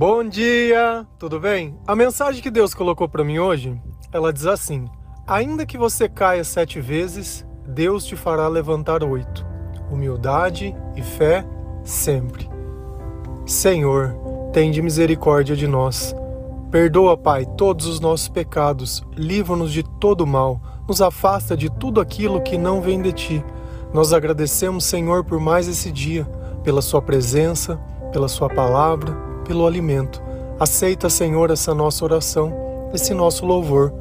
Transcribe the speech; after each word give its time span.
Bom 0.00 0.24
dia, 0.26 1.06
tudo 1.18 1.38
bem? 1.38 1.78
A 1.86 1.94
mensagem 1.94 2.42
que 2.42 2.50
Deus 2.50 2.72
colocou 2.72 3.06
para 3.06 3.22
mim 3.22 3.38
hoje, 3.38 3.78
ela 4.10 4.32
diz 4.32 4.46
assim: 4.46 4.88
Ainda 5.26 5.66
que 5.66 5.76
você 5.76 6.08
caia 6.08 6.42
sete 6.42 6.80
vezes, 6.80 7.46
Deus 7.68 8.06
te 8.06 8.16
fará 8.16 8.48
levantar 8.48 9.04
oito. 9.04 9.44
Humildade 9.90 10.74
e 10.96 11.02
fé 11.02 11.44
sempre. 11.84 12.48
Senhor, 13.44 14.16
tende 14.54 14.80
misericórdia 14.80 15.54
de 15.54 15.66
nós. 15.66 16.16
Perdoa, 16.70 17.14
Pai, 17.14 17.44
todos 17.58 17.84
os 17.84 18.00
nossos 18.00 18.30
pecados, 18.30 19.04
livra-nos 19.14 19.70
de 19.70 19.82
todo 19.82 20.26
mal, 20.26 20.62
nos 20.88 21.02
afasta 21.02 21.54
de 21.54 21.68
tudo 21.68 22.00
aquilo 22.00 22.40
que 22.40 22.56
não 22.56 22.80
vem 22.80 23.02
de 23.02 23.12
ti. 23.12 23.44
Nós 23.92 24.14
agradecemos, 24.14 24.82
Senhor, 24.84 25.26
por 25.26 25.38
mais 25.38 25.68
esse 25.68 25.92
dia, 25.92 26.24
pela 26.64 26.80
Sua 26.80 27.02
presença, 27.02 27.76
pela 28.10 28.28
Sua 28.28 28.48
palavra, 28.48 29.28
pelo 29.50 29.66
alimento. 29.66 30.22
Aceita, 30.60 31.10
Senhor, 31.10 31.50
essa 31.50 31.74
nossa 31.74 32.04
oração, 32.04 32.54
esse 32.94 33.12
nosso 33.12 33.44
louvor, 33.44 33.92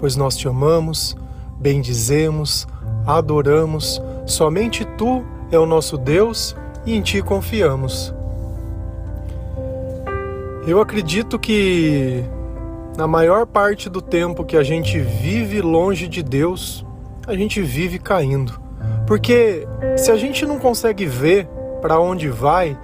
pois 0.00 0.16
nós 0.16 0.36
te 0.36 0.48
amamos, 0.48 1.16
bendizemos, 1.60 2.66
adoramos. 3.06 4.02
Somente 4.26 4.84
Tu 4.84 5.24
é 5.52 5.58
o 5.60 5.64
nosso 5.64 5.96
Deus 5.96 6.56
e 6.84 6.96
em 6.96 7.02
Ti 7.02 7.22
confiamos. 7.22 8.12
Eu 10.66 10.80
acredito 10.80 11.38
que 11.38 12.24
na 12.96 13.06
maior 13.06 13.46
parte 13.46 13.88
do 13.88 14.02
tempo 14.02 14.44
que 14.44 14.56
a 14.56 14.64
gente 14.64 14.98
vive 14.98 15.60
longe 15.60 16.08
de 16.08 16.20
Deus, 16.20 16.84
a 17.28 17.36
gente 17.36 17.62
vive 17.62 18.00
caindo. 18.00 18.60
Porque 19.06 19.68
se 19.96 20.10
a 20.10 20.16
gente 20.16 20.44
não 20.44 20.58
consegue 20.58 21.06
ver 21.06 21.46
para 21.80 22.00
onde 22.00 22.28
vai, 22.28 22.76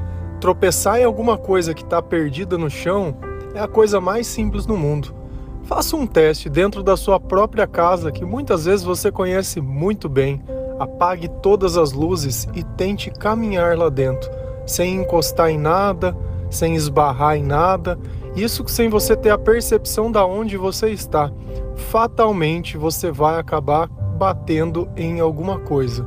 tropeçar 0.43 0.99
em 0.99 1.05
alguma 1.05 1.39
coisa 1.39 1.73
que 1.73 1.85
está 1.85 2.03
perdida 2.03 2.59
no 2.59 2.69
chão 2.69 3.15
é 3.55 3.61
a 3.61 3.69
coisa 3.69 4.01
mais 4.01 4.27
simples 4.27 4.67
do 4.67 4.77
mundo. 4.77 5.15
Faça 5.63 5.95
um 5.95 6.05
teste 6.05 6.51
dentro 6.51 6.83
da 6.83 6.97
sua 6.97 7.21
própria 7.21 7.65
casa 7.65 8.11
que 8.11 8.25
muitas 8.25 8.65
vezes 8.65 8.85
você 8.85 9.13
conhece 9.13 9.61
muito 9.61 10.09
bem. 10.09 10.43
Apague 10.81 11.29
todas 11.29 11.77
as 11.77 11.93
luzes 11.93 12.49
e 12.55 12.65
tente 12.65 13.09
caminhar 13.09 13.79
lá 13.79 13.89
dentro, 13.89 14.29
sem 14.67 14.97
encostar 14.97 15.49
em 15.49 15.59
nada, 15.59 16.17
sem 16.51 16.75
esbarrar 16.75 17.37
em 17.37 17.45
nada, 17.45 17.97
isso 18.35 18.67
sem 18.67 18.89
você 18.89 19.15
ter 19.15 19.31
a 19.31 19.39
percepção 19.39 20.11
da 20.11 20.27
onde 20.27 20.57
você 20.57 20.91
está. 20.91 21.31
Fatalmente 21.77 22.77
você 22.77 23.13
vai 23.13 23.39
acabar 23.39 23.87
batendo 24.19 24.89
em 24.97 25.21
alguma 25.21 25.61
coisa. 25.61 26.05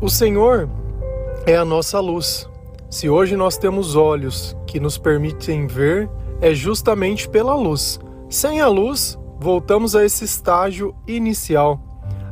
O 0.00 0.08
Senhor 0.08 0.68
é 1.46 1.56
a 1.56 1.64
nossa 1.64 2.00
luz. 2.00 2.50
Se 2.90 3.08
hoje 3.08 3.36
nós 3.36 3.56
temos 3.56 3.94
olhos 3.94 4.56
que 4.66 4.80
nos 4.80 4.98
permitem 4.98 5.68
ver, 5.68 6.10
é 6.40 6.52
justamente 6.52 7.28
pela 7.28 7.54
luz. 7.54 8.00
Sem 8.28 8.60
a 8.60 8.66
luz, 8.66 9.16
voltamos 9.38 9.94
a 9.94 10.04
esse 10.04 10.24
estágio 10.24 10.94
inicial. 11.06 11.80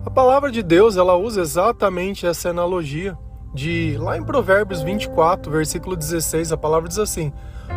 A 0.04 0.10
palavra 0.10 0.50
de 0.50 0.64
Deus, 0.64 0.96
ela 0.96 1.16
usa 1.16 1.40
exatamente 1.40 2.26
essa 2.26 2.50
analogia 2.50 3.16
de 3.54 3.96
lá 4.00 4.18
em 4.18 4.24
Provérbios 4.24 4.82
24, 4.82 5.50
versículo 5.50 5.94
16, 5.94 6.50
a 6.50 6.56
palavra 6.56 6.88
diz 6.88 6.98
assim: 6.98 7.32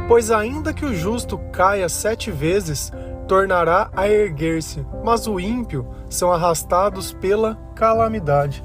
Pois 0.07 0.31
ainda 0.31 0.73
que 0.73 0.85
o 0.85 0.95
justo 0.95 1.37
caia 1.53 1.87
sete 1.87 2.31
vezes, 2.31 2.91
tornará 3.27 3.91
a 3.95 4.09
erguer-se, 4.09 4.83
mas 5.03 5.27
o 5.27 5.39
ímpio 5.39 5.87
são 6.09 6.31
arrastados 6.31 7.13
pela 7.13 7.55
calamidade. 7.75 8.63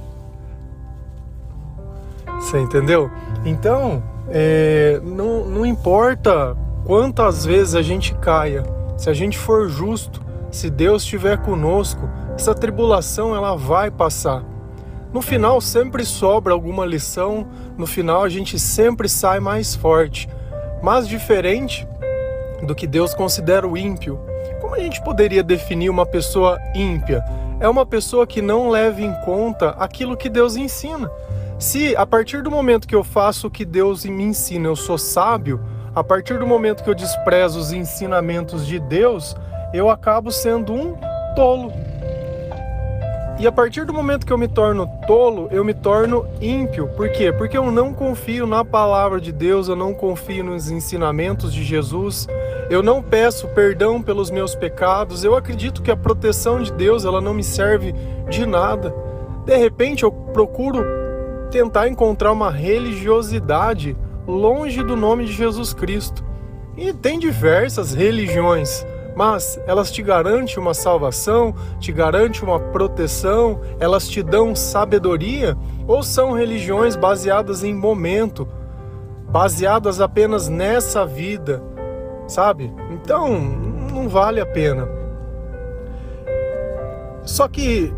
Você 2.52 2.60
entendeu? 2.60 3.10
Então, 3.46 4.02
é, 4.28 5.00
não, 5.02 5.46
não 5.46 5.64
importa 5.64 6.54
quantas 6.84 7.46
vezes 7.46 7.74
a 7.74 7.80
gente 7.80 8.14
caia, 8.16 8.62
se 8.98 9.08
a 9.08 9.14
gente 9.14 9.38
for 9.38 9.70
justo, 9.70 10.20
se 10.50 10.68
Deus 10.68 11.02
estiver 11.02 11.38
conosco, 11.38 12.06
essa 12.34 12.54
tribulação 12.54 13.34
ela 13.34 13.56
vai 13.56 13.90
passar. 13.90 14.44
No 15.14 15.22
final 15.22 15.62
sempre 15.62 16.04
sobra 16.04 16.52
alguma 16.52 16.84
lição, 16.84 17.46
no 17.78 17.86
final 17.86 18.22
a 18.22 18.28
gente 18.28 18.58
sempre 18.58 19.08
sai 19.08 19.40
mais 19.40 19.74
forte. 19.74 20.28
Mas 20.82 21.08
diferente 21.08 21.88
do 22.62 22.74
que 22.74 22.86
Deus 22.86 23.14
considera 23.14 23.66
o 23.66 23.78
ímpio, 23.78 24.20
como 24.60 24.74
a 24.74 24.78
gente 24.78 25.02
poderia 25.02 25.42
definir 25.42 25.88
uma 25.88 26.04
pessoa 26.04 26.58
ímpia? 26.74 27.24
É 27.58 27.66
uma 27.66 27.86
pessoa 27.86 28.26
que 28.26 28.42
não 28.42 28.68
leva 28.68 29.00
em 29.00 29.14
conta 29.24 29.70
aquilo 29.78 30.18
que 30.18 30.28
Deus 30.28 30.54
ensina. 30.54 31.10
Se 31.62 31.94
a 31.94 32.04
partir 32.04 32.42
do 32.42 32.50
momento 32.50 32.88
que 32.88 32.94
eu 32.94 33.04
faço 33.04 33.46
o 33.46 33.50
que 33.50 33.64
Deus 33.64 34.04
me 34.04 34.24
ensina, 34.24 34.66
eu 34.66 34.74
sou 34.74 34.98
sábio, 34.98 35.60
a 35.94 36.02
partir 36.02 36.36
do 36.36 36.44
momento 36.44 36.82
que 36.82 36.90
eu 36.90 36.94
desprezo 36.94 37.56
os 37.56 37.70
ensinamentos 37.70 38.66
de 38.66 38.80
Deus, 38.80 39.36
eu 39.72 39.88
acabo 39.88 40.32
sendo 40.32 40.72
um 40.72 40.96
tolo. 41.36 41.72
E 43.38 43.46
a 43.46 43.52
partir 43.52 43.84
do 43.84 43.94
momento 43.94 44.26
que 44.26 44.32
eu 44.32 44.38
me 44.38 44.48
torno 44.48 44.88
tolo, 45.06 45.46
eu 45.52 45.64
me 45.64 45.72
torno 45.72 46.26
ímpio. 46.40 46.88
Por 46.96 47.08
quê? 47.10 47.30
Porque 47.30 47.56
eu 47.56 47.70
não 47.70 47.94
confio 47.94 48.44
na 48.44 48.64
palavra 48.64 49.20
de 49.20 49.30
Deus, 49.30 49.68
eu 49.68 49.76
não 49.76 49.94
confio 49.94 50.42
nos 50.42 50.68
ensinamentos 50.68 51.54
de 51.54 51.62
Jesus, 51.62 52.26
eu 52.70 52.82
não 52.82 53.00
peço 53.00 53.46
perdão 53.46 54.02
pelos 54.02 54.32
meus 54.32 54.56
pecados, 54.56 55.22
eu 55.22 55.36
acredito 55.36 55.80
que 55.80 55.92
a 55.92 55.96
proteção 55.96 56.60
de 56.60 56.72
Deus 56.72 57.04
ela 57.04 57.20
não 57.20 57.32
me 57.32 57.44
serve 57.44 57.94
de 58.28 58.44
nada. 58.44 58.92
De 59.44 59.56
repente 59.56 60.02
eu 60.02 60.10
procuro 60.10 61.01
tentar 61.52 61.86
encontrar 61.86 62.32
uma 62.32 62.50
religiosidade 62.50 63.96
longe 64.26 64.82
do 64.82 64.96
nome 64.96 65.26
de 65.26 65.32
Jesus 65.32 65.72
Cristo. 65.72 66.24
E 66.76 66.92
tem 66.92 67.18
diversas 67.18 67.92
religiões 67.94 68.84
mas 69.14 69.60
elas 69.66 69.90
te 69.90 70.02
garantem 70.02 70.58
uma 70.58 70.74
salvação, 70.74 71.54
te 71.78 71.92
garantem 71.92 72.42
uma 72.42 72.58
proteção, 72.58 73.60
elas 73.78 74.08
te 74.08 74.22
dão 74.22 74.56
sabedoria 74.56 75.56
ou 75.86 76.02
são 76.02 76.32
religiões 76.32 76.96
baseadas 76.96 77.62
em 77.62 77.74
momento, 77.74 78.48
baseadas 79.28 80.00
apenas 80.00 80.48
nessa 80.48 81.04
vida, 81.04 81.62
sabe? 82.26 82.72
Então, 82.90 83.38
não 83.92 84.08
vale 84.08 84.40
a 84.40 84.46
pena. 84.46 84.88
Só 87.22 87.46
que 87.46 87.92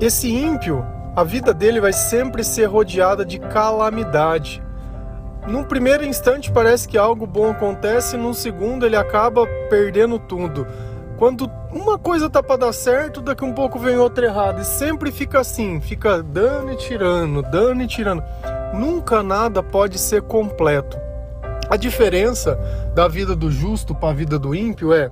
esse 0.00 0.30
ímpio, 0.30 0.84
a 1.14 1.24
vida 1.24 1.52
dele 1.52 1.80
vai 1.80 1.92
sempre 1.92 2.44
ser 2.44 2.66
rodeada 2.66 3.24
de 3.24 3.38
calamidade 3.38 4.62
num 5.48 5.64
primeiro 5.64 6.04
instante 6.04 6.52
parece 6.52 6.86
que 6.86 6.98
algo 6.98 7.26
bom 7.26 7.50
acontece, 7.50 8.18
num 8.18 8.34
segundo 8.34 8.84
ele 8.84 8.96
acaba 8.96 9.46
perdendo 9.70 10.18
tudo. 10.18 10.66
Quando 11.16 11.50
uma 11.72 11.98
coisa 11.98 12.28
tá 12.28 12.42
para 12.42 12.58
dar 12.58 12.72
certo, 12.72 13.22
daqui 13.22 13.44
um 13.44 13.54
pouco 13.54 13.78
vem 13.78 13.96
outra 13.96 14.26
errada. 14.26 14.60
E 14.60 14.64
sempre 14.64 15.10
fica 15.10 15.40
assim, 15.40 15.80
fica 15.80 16.22
dando 16.22 16.72
e 16.72 16.76
tirando, 16.76 17.40
dando 17.42 17.82
e 17.82 17.86
tirando. 17.86 18.22
Nunca 18.74 19.22
nada 19.22 19.62
pode 19.62 19.98
ser 19.98 20.20
completo. 20.20 20.98
A 21.70 21.76
diferença 21.76 22.54
da 22.94 23.08
vida 23.08 23.34
do 23.34 23.50
justo 23.50 23.94
para 23.94 24.10
a 24.10 24.14
vida 24.14 24.38
do 24.38 24.54
ímpio 24.54 24.92
é 24.92 25.10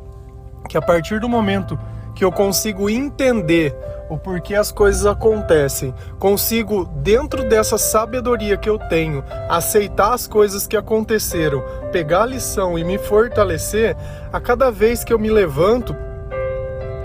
que 0.68 0.76
a 0.76 0.82
partir 0.82 1.18
do 1.18 1.30
momento 1.30 1.78
que 2.16 2.24
eu 2.24 2.32
consigo 2.32 2.88
entender 2.88 3.76
o 4.08 4.16
porquê 4.16 4.54
as 4.54 4.72
coisas 4.72 5.04
acontecem, 5.04 5.94
consigo, 6.18 6.86
dentro 6.86 7.46
dessa 7.46 7.76
sabedoria 7.76 8.56
que 8.56 8.70
eu 8.70 8.78
tenho, 8.78 9.22
aceitar 9.48 10.14
as 10.14 10.26
coisas 10.26 10.66
que 10.66 10.76
aconteceram, 10.76 11.62
pegar 11.92 12.22
a 12.22 12.26
lição 12.26 12.78
e 12.78 12.84
me 12.84 12.96
fortalecer, 12.96 13.94
a 14.32 14.40
cada 14.40 14.70
vez 14.70 15.04
que 15.04 15.12
eu 15.12 15.18
me 15.18 15.28
levanto, 15.28 15.94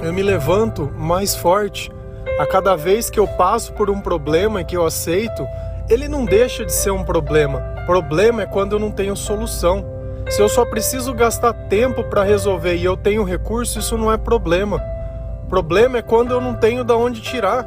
eu 0.02 0.14
me 0.14 0.24
levanto 0.24 0.92
mais 0.96 1.36
forte. 1.36 1.92
A 2.40 2.46
cada 2.46 2.76
vez 2.76 3.10
que 3.10 3.20
eu 3.20 3.28
passo 3.28 3.74
por 3.74 3.90
um 3.90 4.00
problema 4.00 4.62
e 4.62 4.66
que 4.66 4.78
eu 4.78 4.86
aceito, 4.86 5.46
ele 5.90 6.08
não 6.08 6.24
deixa 6.24 6.66
de 6.66 6.74
ser 6.74 6.92
um 6.92 7.04
problema. 7.04 7.60
Problema 7.86 8.44
é 8.44 8.46
quando 8.46 8.74
eu 8.74 8.80
não 8.80 8.90
tenho 8.90 9.16
solução. 9.16 9.86
Se 10.30 10.42
eu 10.42 10.48
só 10.48 10.64
preciso 10.64 11.14
gastar 11.14 11.54
tempo 11.68 12.04
para 12.06 12.24
resolver 12.24 12.76
e 12.76 12.86
eu 12.86 12.96
tenho 12.96 13.24
recurso, 13.24 13.80
isso 13.80 13.98
não 13.98 14.12
é 14.12 14.18
problema. 14.18 14.82
Problema 15.52 15.98
é 15.98 16.02
quando 16.02 16.32
eu 16.32 16.40
não 16.40 16.56
tenho 16.56 16.82
da 16.82 16.96
onde 16.96 17.20
tirar. 17.20 17.66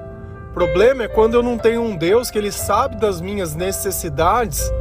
Problema 0.54 1.02
é 1.02 1.08
quando 1.08 1.34
eu 1.34 1.42
não 1.42 1.58
tenho 1.58 1.82
um 1.82 1.94
Deus 1.94 2.30
que 2.30 2.38
ele 2.38 2.50
sabe 2.50 2.96
das 2.96 3.20
minhas 3.20 3.54
necessidades 3.54 4.72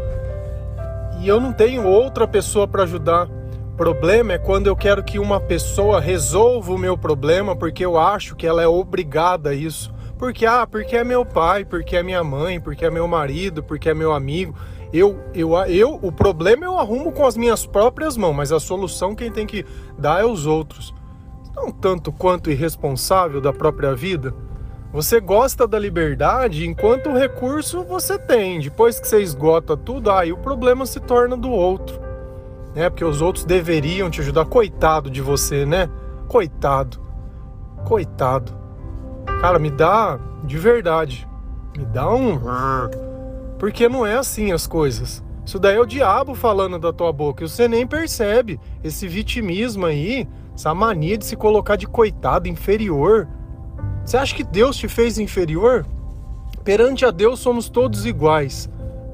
e 1.19 1.27
eu 1.27 1.37
não 1.37 1.51
tenho 1.51 1.85
outra 1.85 2.25
pessoa 2.25 2.65
para 2.65 2.83
ajudar. 2.83 3.27
Problema 3.75 4.31
é 4.31 4.37
quando 4.37 4.67
eu 4.67 4.75
quero 4.77 5.03
que 5.03 5.19
uma 5.19 5.37
pessoa 5.37 5.99
resolva 5.99 6.71
o 6.71 6.77
meu 6.77 6.97
problema 6.97 7.57
porque 7.57 7.83
eu 7.83 7.97
acho 7.97 8.37
que 8.37 8.47
ela 8.47 8.63
é 8.63 8.67
obrigada 8.67 9.49
a 9.49 9.53
isso. 9.53 9.93
Porque 10.17 10.45
ah, 10.45 10.65
porque 10.65 10.95
é 10.95 11.03
meu 11.03 11.25
pai, 11.25 11.65
porque 11.65 11.97
é 11.97 12.03
minha 12.03 12.23
mãe, 12.23 12.57
porque 12.57 12.85
é 12.85 12.89
meu 12.89 13.05
marido, 13.05 13.61
porque 13.61 13.89
é 13.89 13.93
meu 13.93 14.13
amigo. 14.13 14.55
Eu, 14.93 15.19
eu, 15.33 15.57
eu, 15.65 15.99
o 16.01 16.09
problema 16.09 16.63
eu 16.63 16.79
arrumo 16.79 17.11
com 17.11 17.27
as 17.27 17.35
minhas 17.35 17.65
próprias 17.65 18.15
mãos, 18.15 18.33
mas 18.33 18.53
a 18.53 18.61
solução 18.61 19.13
quem 19.13 19.29
tem 19.29 19.45
que 19.45 19.65
dar 19.97 20.21
é 20.21 20.25
os 20.25 20.45
outros 20.45 20.93
não 21.55 21.71
tanto 21.71 22.11
quanto 22.11 22.51
irresponsável 22.51 23.39
da 23.41 23.53
própria 23.53 23.95
vida? 23.95 24.33
Você 24.91 25.19
gosta 25.19 25.67
da 25.67 25.79
liberdade 25.79 26.67
enquanto 26.67 27.09
o 27.09 27.17
recurso 27.17 27.83
você 27.83 28.17
tem. 28.19 28.59
Depois 28.59 28.99
que 28.99 29.07
você 29.07 29.21
esgota 29.21 29.75
tudo, 29.75 30.11
aí 30.11 30.31
o 30.31 30.37
problema 30.37 30.85
se 30.85 30.99
torna 30.99 31.35
do 31.35 31.49
outro. 31.49 31.99
né? 32.75 32.89
Porque 32.89 33.05
os 33.05 33.21
outros 33.21 33.43
deveriam 33.45 34.09
te 34.09 34.21
ajudar. 34.21 34.45
Coitado 34.45 35.09
de 35.09 35.21
você, 35.21 35.65
né? 35.65 35.89
Coitado. 36.27 37.01
Coitado. 37.85 38.51
Cara, 39.41 39.57
me 39.57 39.71
dá 39.71 40.19
de 40.43 40.57
verdade. 40.57 41.27
Me 41.75 41.85
dá 41.85 42.13
um. 42.13 42.39
Porque 43.57 43.89
não 43.89 44.05
é 44.05 44.15
assim 44.15 44.51
as 44.51 44.67
coisas. 44.67 45.23
Isso 45.45 45.59
daí 45.59 45.75
é 45.75 45.79
o 45.79 45.85
diabo 45.85 46.35
falando 46.35 46.77
da 46.79 46.93
tua 46.93 47.11
boca 47.11 47.43
e 47.43 47.49
você 47.49 47.67
nem 47.67 47.85
percebe. 47.85 48.59
Esse 48.83 49.07
vitimismo 49.07 49.85
aí, 49.85 50.27
essa 50.55 50.73
mania 50.73 51.17
de 51.17 51.25
se 51.25 51.35
colocar 51.35 51.75
de 51.75 51.87
coitado, 51.87 52.47
inferior. 52.47 53.27
Você 54.05 54.17
acha 54.17 54.35
que 54.35 54.43
Deus 54.43 54.75
te 54.77 54.87
fez 54.87 55.17
inferior? 55.17 55.85
Perante 56.63 57.05
a 57.05 57.11
Deus 57.11 57.39
somos 57.39 57.69
todos 57.69 58.05
iguais. 58.05 58.69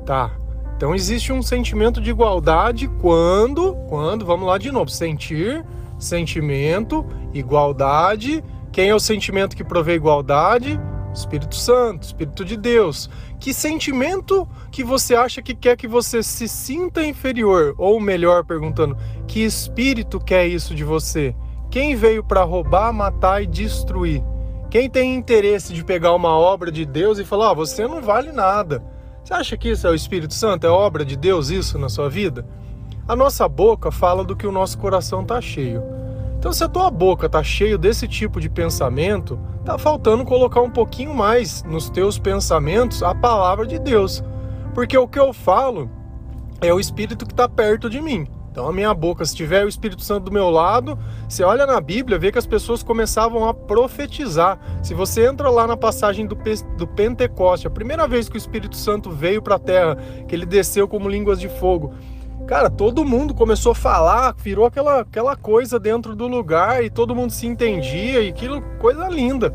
Tá. 0.06 0.31
Então 0.75 0.95
existe 0.95 1.33
um 1.33 1.41
sentimento 1.41 2.00
de 2.00 2.09
igualdade 2.09 2.88
quando, 3.01 3.75
quando, 3.88 4.25
vamos 4.25 4.47
lá 4.47 4.57
de 4.57 4.71
novo, 4.71 4.89
sentir, 4.89 5.65
sentimento, 5.97 7.06
igualdade. 7.33 8.44
Quem 8.71 8.89
é 8.89 8.95
o 8.95 9.00
sentimento 9.00 9.56
que 9.56 9.63
provê 9.63 9.95
igualdade? 9.95 10.80
Espírito 11.14 11.56
Santo, 11.56 12.04
Espírito 12.04 12.46
de 12.46 12.56
Deus. 12.56 13.10
Que 13.40 13.54
sentimento 13.54 14.48
que 14.72 14.84
você 14.84 15.16
acha 15.16 15.42
que 15.42 15.56
quer 15.56 15.78
que 15.78 15.88
você 15.88 16.22
se 16.22 16.48
sinta 16.48 17.06
inferior? 17.06 17.74
Ou 17.78 18.00
melhor, 18.00 18.44
perguntando, 18.44 18.98
que 19.28 19.44
espírito 19.44 20.20
quer 20.20 20.48
isso 20.48 20.76
de 20.76 20.84
você? 20.84 21.36
Quem 21.72 21.96
veio 21.96 22.24
para 22.24 22.44
roubar, 22.44 22.92
matar 22.92 23.44
e 23.44 23.48
destruir? 23.48 24.24
Quem 24.70 24.90
tem 24.90 25.16
interesse 25.16 25.74
de 25.74 25.84
pegar 25.84 26.14
uma 26.14 26.38
obra 26.38 26.72
de 26.72 26.86
Deus 26.86 27.18
e 27.18 27.26
falar: 27.26 27.52
ah, 27.52 27.54
você 27.54 27.88
não 27.88 28.02
vale 28.02 28.32
nada. 28.32 28.84
Você 29.24 29.34
acha 29.34 29.58
que 29.58 29.70
isso 29.70 29.86
é 29.86 29.90
o 29.90 29.96
Espírito 29.96 30.34
Santo? 30.34 30.66
É 30.66 30.70
obra 30.70 31.06
de 31.06 31.16
Deus 31.16 31.50
isso 31.50 31.78
na 31.78 31.90
sua 31.90 32.10
vida? 32.10 32.46
A 33.08 33.16
nossa 33.16 33.48
boca 33.48 33.92
fala 33.92 34.24
do 34.24 34.36
que 34.36 34.46
o 34.46 34.52
nosso 34.52 34.78
coração 34.78 35.22
está 35.22 35.42
cheio. 35.42 35.82
Então, 36.39 36.53
se 36.53 36.63
a 36.63 36.69
tua 36.69 36.89
boca 36.89 37.25
está 37.25 37.44
cheio 37.44 37.77
desse 37.77 38.07
tipo 38.07 38.39
de 38.39 38.50
pensamento, 38.50 39.38
tá 39.65 39.77
faltando 39.77 40.24
colocar 40.24 40.62
um 40.62 40.71
pouquinho 40.71 41.13
mais 41.13 41.63
nos 41.63 41.89
teus 41.89 42.18
pensamentos 42.18 43.03
a 43.03 43.13
palavra 43.13 43.68
de 43.68 43.77
Deus. 43.77 44.24
Porque 44.74 44.97
o 44.97 45.06
que 45.06 45.19
eu 45.19 45.33
falo 45.33 45.91
é 46.62 46.74
o 46.74 46.80
Espírito 46.80 47.25
que 47.25 47.33
está 47.33 47.50
perto 47.50 47.89
de 47.89 48.00
mim. 48.00 48.25
Então 48.50 48.69
a 48.69 48.71
minha 48.71 48.94
boca, 48.94 49.25
se 49.25 49.36
tiver 49.36 49.65
o 49.65 49.68
Espírito 49.68 50.01
Santo 50.01 50.25
do 50.25 50.31
meu 50.31 50.50
lado, 50.50 50.97
você 51.27 51.44
olha 51.44 51.65
na 51.65 51.81
Bíblia, 51.81 52.18
vê 52.18 52.31
que 52.31 52.39
as 52.39 52.47
pessoas 52.47 52.81
começavam 52.81 53.47
a 53.47 53.53
profetizar. 53.53 54.57
Se 54.81 54.94
você 54.94 55.27
entra 55.27 55.50
lá 55.50 55.68
na 55.68 55.75
passagem 55.75 56.25
do, 56.25 56.38
do 56.77 56.88
Pentecoste, 56.88 57.68
a 57.68 57.69
primeira 57.69 58.07
vez 58.07 58.30
que 58.30 58.36
o 58.36 58.38
Espírito 58.38 58.77
Santo 58.77 59.12
veio 59.12 59.41
para 59.41 59.56
a 59.56 59.59
terra, 59.59 59.97
que 60.25 60.33
ele 60.33 60.45
desceu 60.45 60.88
como 60.88 61.09
línguas 61.09 61.38
de 61.38 61.50
fogo, 61.50 61.94
cara, 62.50 62.68
todo 62.68 63.06
mundo 63.06 63.36
começou 63.36 63.74
a 63.74 63.75
falar, 63.75 64.36
virou 64.36 64.66
aquela, 64.66 65.01
aquela 65.01 65.36
coisa 65.36 65.80
dentro 65.80 66.16
do 66.16 66.28
lugar 66.28 66.84
e 66.84 66.90
todo 66.90 67.13
mundo 67.13 67.31
se 67.31 67.46
entendia 67.46 68.22
e 68.22 68.30
aquilo, 68.30 68.60
coisa 68.80 69.07
linda, 69.07 69.54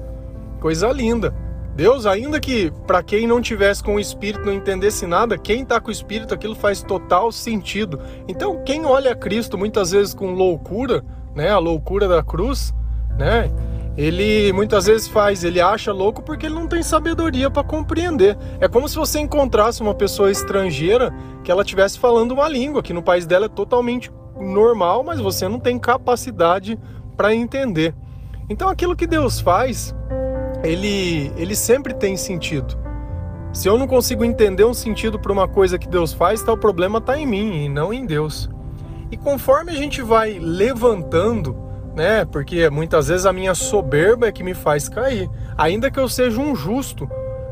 coisa 0.61 0.93
linda. 0.93 1.35
Deus, 1.75 2.07
ainda 2.07 2.39
que 2.39 2.71
para 2.87 3.03
quem 3.03 3.27
não 3.27 3.41
tivesse 3.41 3.83
com 3.83 3.97
o 3.97 4.01
Espírito 4.01 4.47
não 4.47 4.53
entendesse 4.53 5.09
nada, 5.09 5.37
quem 5.37 5.63
está 5.63 5.81
com 5.81 5.89
o 5.89 5.93
Espírito, 5.93 6.33
aquilo 6.33 6.55
faz 6.55 6.85
total 6.85 7.33
sentido. 7.33 7.99
Então, 8.29 8.63
quem 8.65 8.87
olha 8.87 9.17
Cristo 9.17 9.59
muitas 9.59 9.91
vezes 9.91 10.15
com 10.15 10.31
loucura, 10.31 11.05
né, 11.35 11.51
a 11.51 11.59
loucura 11.59 12.07
da 12.07 12.23
cruz, 12.23 12.73
né, 13.19 13.51
ele 13.97 14.53
muitas 14.53 14.87
vezes 14.87 15.07
faz, 15.07 15.45
ele 15.45 15.61
acha 15.61 15.93
louco 15.93 16.23
porque 16.23 16.47
ele 16.47 16.55
não 16.55 16.67
tem 16.67 16.83
sabedoria 16.83 17.49
para 17.49 17.63
compreender. 17.63 18.37
É 18.61 18.67
como 18.67 18.89
se 18.89 18.97
você 18.97 19.21
encontrasse 19.21 19.81
uma 19.81 19.95
pessoa 19.95 20.31
estrangeira 20.31 21.15
que 21.45 21.51
ela 21.51 21.63
estivesse 21.63 21.99
falando 21.99 22.33
uma 22.33 22.49
língua 22.49 22.83
que 22.83 22.93
no 22.93 23.03
país 23.03 23.27
dela 23.27 23.47
é 23.47 23.49
totalmente 23.49 24.11
normal, 24.37 25.05
mas 25.05 25.21
você 25.21 25.49
não 25.49 25.61
tem 25.61 25.79
capacidade 25.79 26.79
para 27.17 27.35
entender. 27.35 27.95
Então, 28.49 28.69
aquilo 28.69 28.97
que 28.97 29.07
Deus 29.07 29.41
faz 29.41 29.95
ele, 30.65 31.31
ele 31.37 31.55
sempre 31.55 31.95
tem 31.95 32.17
sentido. 32.17 32.77
Se 33.53 33.69
eu 33.69 33.79
não 33.79 33.87
consigo 33.87 34.25
entender 34.25 34.65
um 34.65 34.75
sentido 34.75 35.19
para 35.19 35.33
uma 35.33 35.47
coisa 35.47 35.79
que 35.79 35.87
Deus 35.87 36.13
faz, 36.13 36.43
tá, 36.43 36.53
o 36.53 36.57
problema 36.57 36.99
está 36.99 37.17
em 37.17 37.27
mim 37.27 37.65
e 37.65 37.69
não 37.69 37.93
em 37.93 38.05
Deus. 38.05 38.51
E 39.11 39.17
conforme 39.17 39.71
a 39.71 39.75
gente 39.75 40.03
vai 40.03 40.39
levantando, 40.41 41.57
né? 41.95 42.25
Porque 42.25 42.69
muitas 42.71 43.09
vezes 43.09 43.27
a 43.27 43.33
minha 43.33 43.55
soberba 43.55 44.27
é 44.27 44.33
que 44.33 44.43
me 44.43 44.55
faz 44.55 44.89
cair. 44.89 45.31
Ainda 45.57 45.91
que 45.91 45.99
eu 45.99 46.09
seja 46.09 46.41
um 46.41 46.55
justo, 46.55 47.09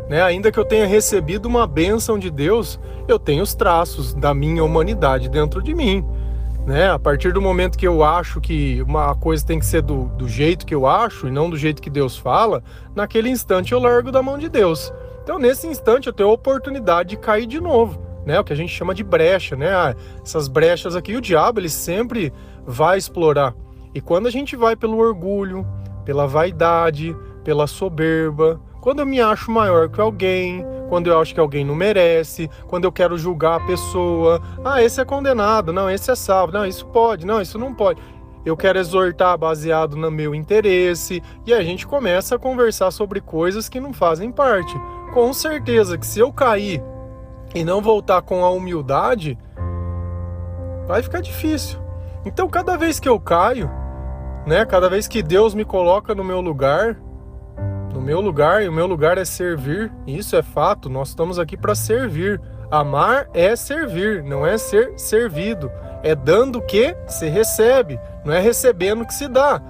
né? 0.08 0.22
Ainda 0.22 0.50
que 0.50 0.58
eu 0.58 0.64
tenha 0.64 0.86
recebido 0.86 1.46
uma 1.46 1.66
bênção 1.66 2.18
de 2.18 2.30
Deus, 2.30 2.78
eu 3.06 3.18
tenho 3.18 3.42
os 3.42 3.54
traços 3.54 4.14
da 4.14 4.34
minha 4.34 4.64
humanidade 4.64 5.28
dentro 5.28 5.62
de 5.62 5.74
mim 5.74 6.04
né? 6.66 6.90
A 6.90 6.98
partir 6.98 7.32
do 7.32 7.40
momento 7.40 7.76
que 7.76 7.86
eu 7.86 8.02
acho 8.04 8.40
que 8.40 8.82
uma 8.82 9.14
coisa 9.14 9.44
tem 9.44 9.58
que 9.58 9.66
ser 9.66 9.82
do, 9.82 10.04
do 10.16 10.28
jeito 10.28 10.64
que 10.64 10.74
eu 10.74 10.86
acho 10.86 11.26
e 11.26 11.30
não 11.30 11.50
do 11.50 11.56
jeito 11.56 11.82
que 11.82 11.90
Deus 11.90 12.16
fala, 12.16 12.62
naquele 12.94 13.28
instante 13.28 13.72
eu 13.72 13.80
largo 13.80 14.12
da 14.12 14.22
mão 14.22 14.38
de 14.38 14.48
Deus. 14.48 14.92
Então, 15.22 15.38
nesse 15.38 15.66
instante, 15.66 16.08
eu 16.08 16.12
tenho 16.12 16.28
a 16.28 16.32
oportunidade 16.32 17.10
de 17.10 17.16
cair 17.16 17.46
de 17.46 17.60
novo, 17.60 18.00
né? 18.26 18.40
O 18.40 18.44
que 18.44 18.52
a 18.52 18.56
gente 18.56 18.72
chama 18.72 18.94
de 18.94 19.04
brecha, 19.04 19.56
né? 19.56 19.72
Ah, 19.72 19.94
essas 20.22 20.48
brechas 20.48 20.96
aqui, 20.96 21.14
o 21.14 21.20
diabo, 21.20 21.60
ele 21.60 21.68
sempre 21.68 22.32
vai 22.66 22.98
explorar. 22.98 23.54
E 23.94 24.00
quando 24.00 24.26
a 24.26 24.30
gente 24.30 24.56
vai 24.56 24.74
pelo 24.74 24.98
orgulho, 24.98 25.66
pela 26.04 26.26
vaidade, 26.26 27.16
pela 27.44 27.66
soberba, 27.66 28.60
quando 28.80 29.00
eu 29.00 29.06
me 29.06 29.20
acho 29.20 29.50
maior 29.50 29.88
que 29.88 30.00
alguém, 30.00 30.66
quando 30.88 31.08
eu 31.08 31.20
acho 31.20 31.32
que 31.32 31.40
alguém 31.40 31.64
não 31.64 31.74
merece, 31.74 32.50
quando 32.66 32.84
eu 32.84 32.90
quero 32.90 33.16
julgar 33.16 33.60
a 33.60 33.66
pessoa. 33.66 34.42
Ah, 34.64 34.82
esse 34.82 35.00
é 35.00 35.04
condenado, 35.04 35.72
não, 35.72 35.88
esse 35.88 36.10
é 36.10 36.14
salvo, 36.14 36.52
não, 36.52 36.66
isso 36.66 36.86
pode, 36.86 37.24
não, 37.24 37.40
isso 37.40 37.58
não 37.58 37.72
pode. 37.72 38.00
Eu 38.44 38.56
quero 38.56 38.78
exortar 38.78 39.38
baseado 39.38 39.96
no 39.96 40.10
meu 40.10 40.34
interesse 40.34 41.22
e 41.46 41.54
a 41.54 41.62
gente 41.62 41.86
começa 41.86 42.34
a 42.34 42.38
conversar 42.38 42.90
sobre 42.90 43.20
coisas 43.20 43.68
que 43.68 43.78
não 43.78 43.92
fazem 43.92 44.32
parte. 44.32 44.74
Com 45.14 45.32
certeza 45.32 45.96
que 45.96 46.06
se 46.06 46.18
eu 46.18 46.32
cair 46.32 46.82
e 47.54 47.62
não 47.62 47.80
voltar 47.80 48.20
com 48.22 48.44
a 48.44 48.50
humildade, 48.50 49.38
vai 50.88 51.02
ficar 51.02 51.20
difícil. 51.20 51.78
Então, 52.24 52.48
cada 52.48 52.76
vez 52.76 52.98
que 52.98 53.08
eu 53.08 53.20
caio, 53.20 53.70
né, 54.46 54.64
cada 54.64 54.88
vez 54.88 55.06
que 55.06 55.22
Deus 55.22 55.54
me 55.54 55.64
coloca 55.64 56.14
no 56.14 56.24
meu 56.24 56.40
lugar, 56.40 56.96
no 57.92 58.00
meu 58.00 58.20
lugar, 58.20 58.62
e 58.62 58.68
o 58.68 58.72
meu 58.72 58.86
lugar 58.86 59.18
é 59.18 59.24
servir, 59.24 59.92
isso 60.06 60.34
é 60.34 60.42
fato, 60.42 60.88
nós 60.88 61.08
estamos 61.08 61.38
aqui 61.38 61.56
para 61.56 61.74
servir. 61.74 62.40
Amar 62.70 63.28
é 63.34 63.54
servir, 63.54 64.22
não 64.22 64.46
é 64.46 64.56
ser 64.56 64.98
servido. 64.98 65.70
É 66.02 66.14
dando 66.14 66.60
que 66.62 66.96
se 67.06 67.28
recebe, 67.28 68.00
não 68.24 68.32
é 68.32 68.40
recebendo 68.40 69.04
que 69.04 69.12
se 69.12 69.28
dá. 69.28 69.60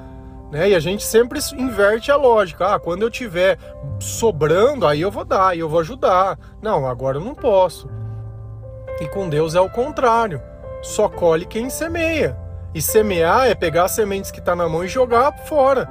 Né? 0.52 0.68
E 0.68 0.74
a 0.74 0.78
gente 0.78 1.02
sempre 1.02 1.40
inverte 1.56 2.12
a 2.12 2.16
lógica. 2.16 2.74
Ah, 2.74 2.78
quando 2.78 3.02
eu 3.02 3.10
tiver 3.10 3.58
sobrando, 3.98 4.86
aí 4.86 5.00
eu 5.00 5.10
vou 5.10 5.24
dar, 5.24 5.48
aí 5.48 5.58
eu 5.58 5.68
vou 5.68 5.80
ajudar. 5.80 6.38
Não, 6.62 6.86
agora 6.86 7.16
eu 7.16 7.24
não 7.24 7.34
posso. 7.34 7.90
E 9.00 9.08
com 9.08 9.28
Deus 9.28 9.54
é 9.54 9.60
o 9.60 9.68
contrário. 9.68 10.40
Só 10.80 11.08
colhe 11.08 11.44
quem 11.44 11.68
semeia. 11.68 12.38
E 12.74 12.80
semear 12.80 13.46
é 13.46 13.54
pegar 13.54 13.84
as 13.84 13.92
sementes 13.92 14.30
que 14.30 14.38
está 14.38 14.56
na 14.56 14.68
mão 14.68 14.84
e 14.84 14.88
jogar 14.88 15.32
fora. 15.46 15.88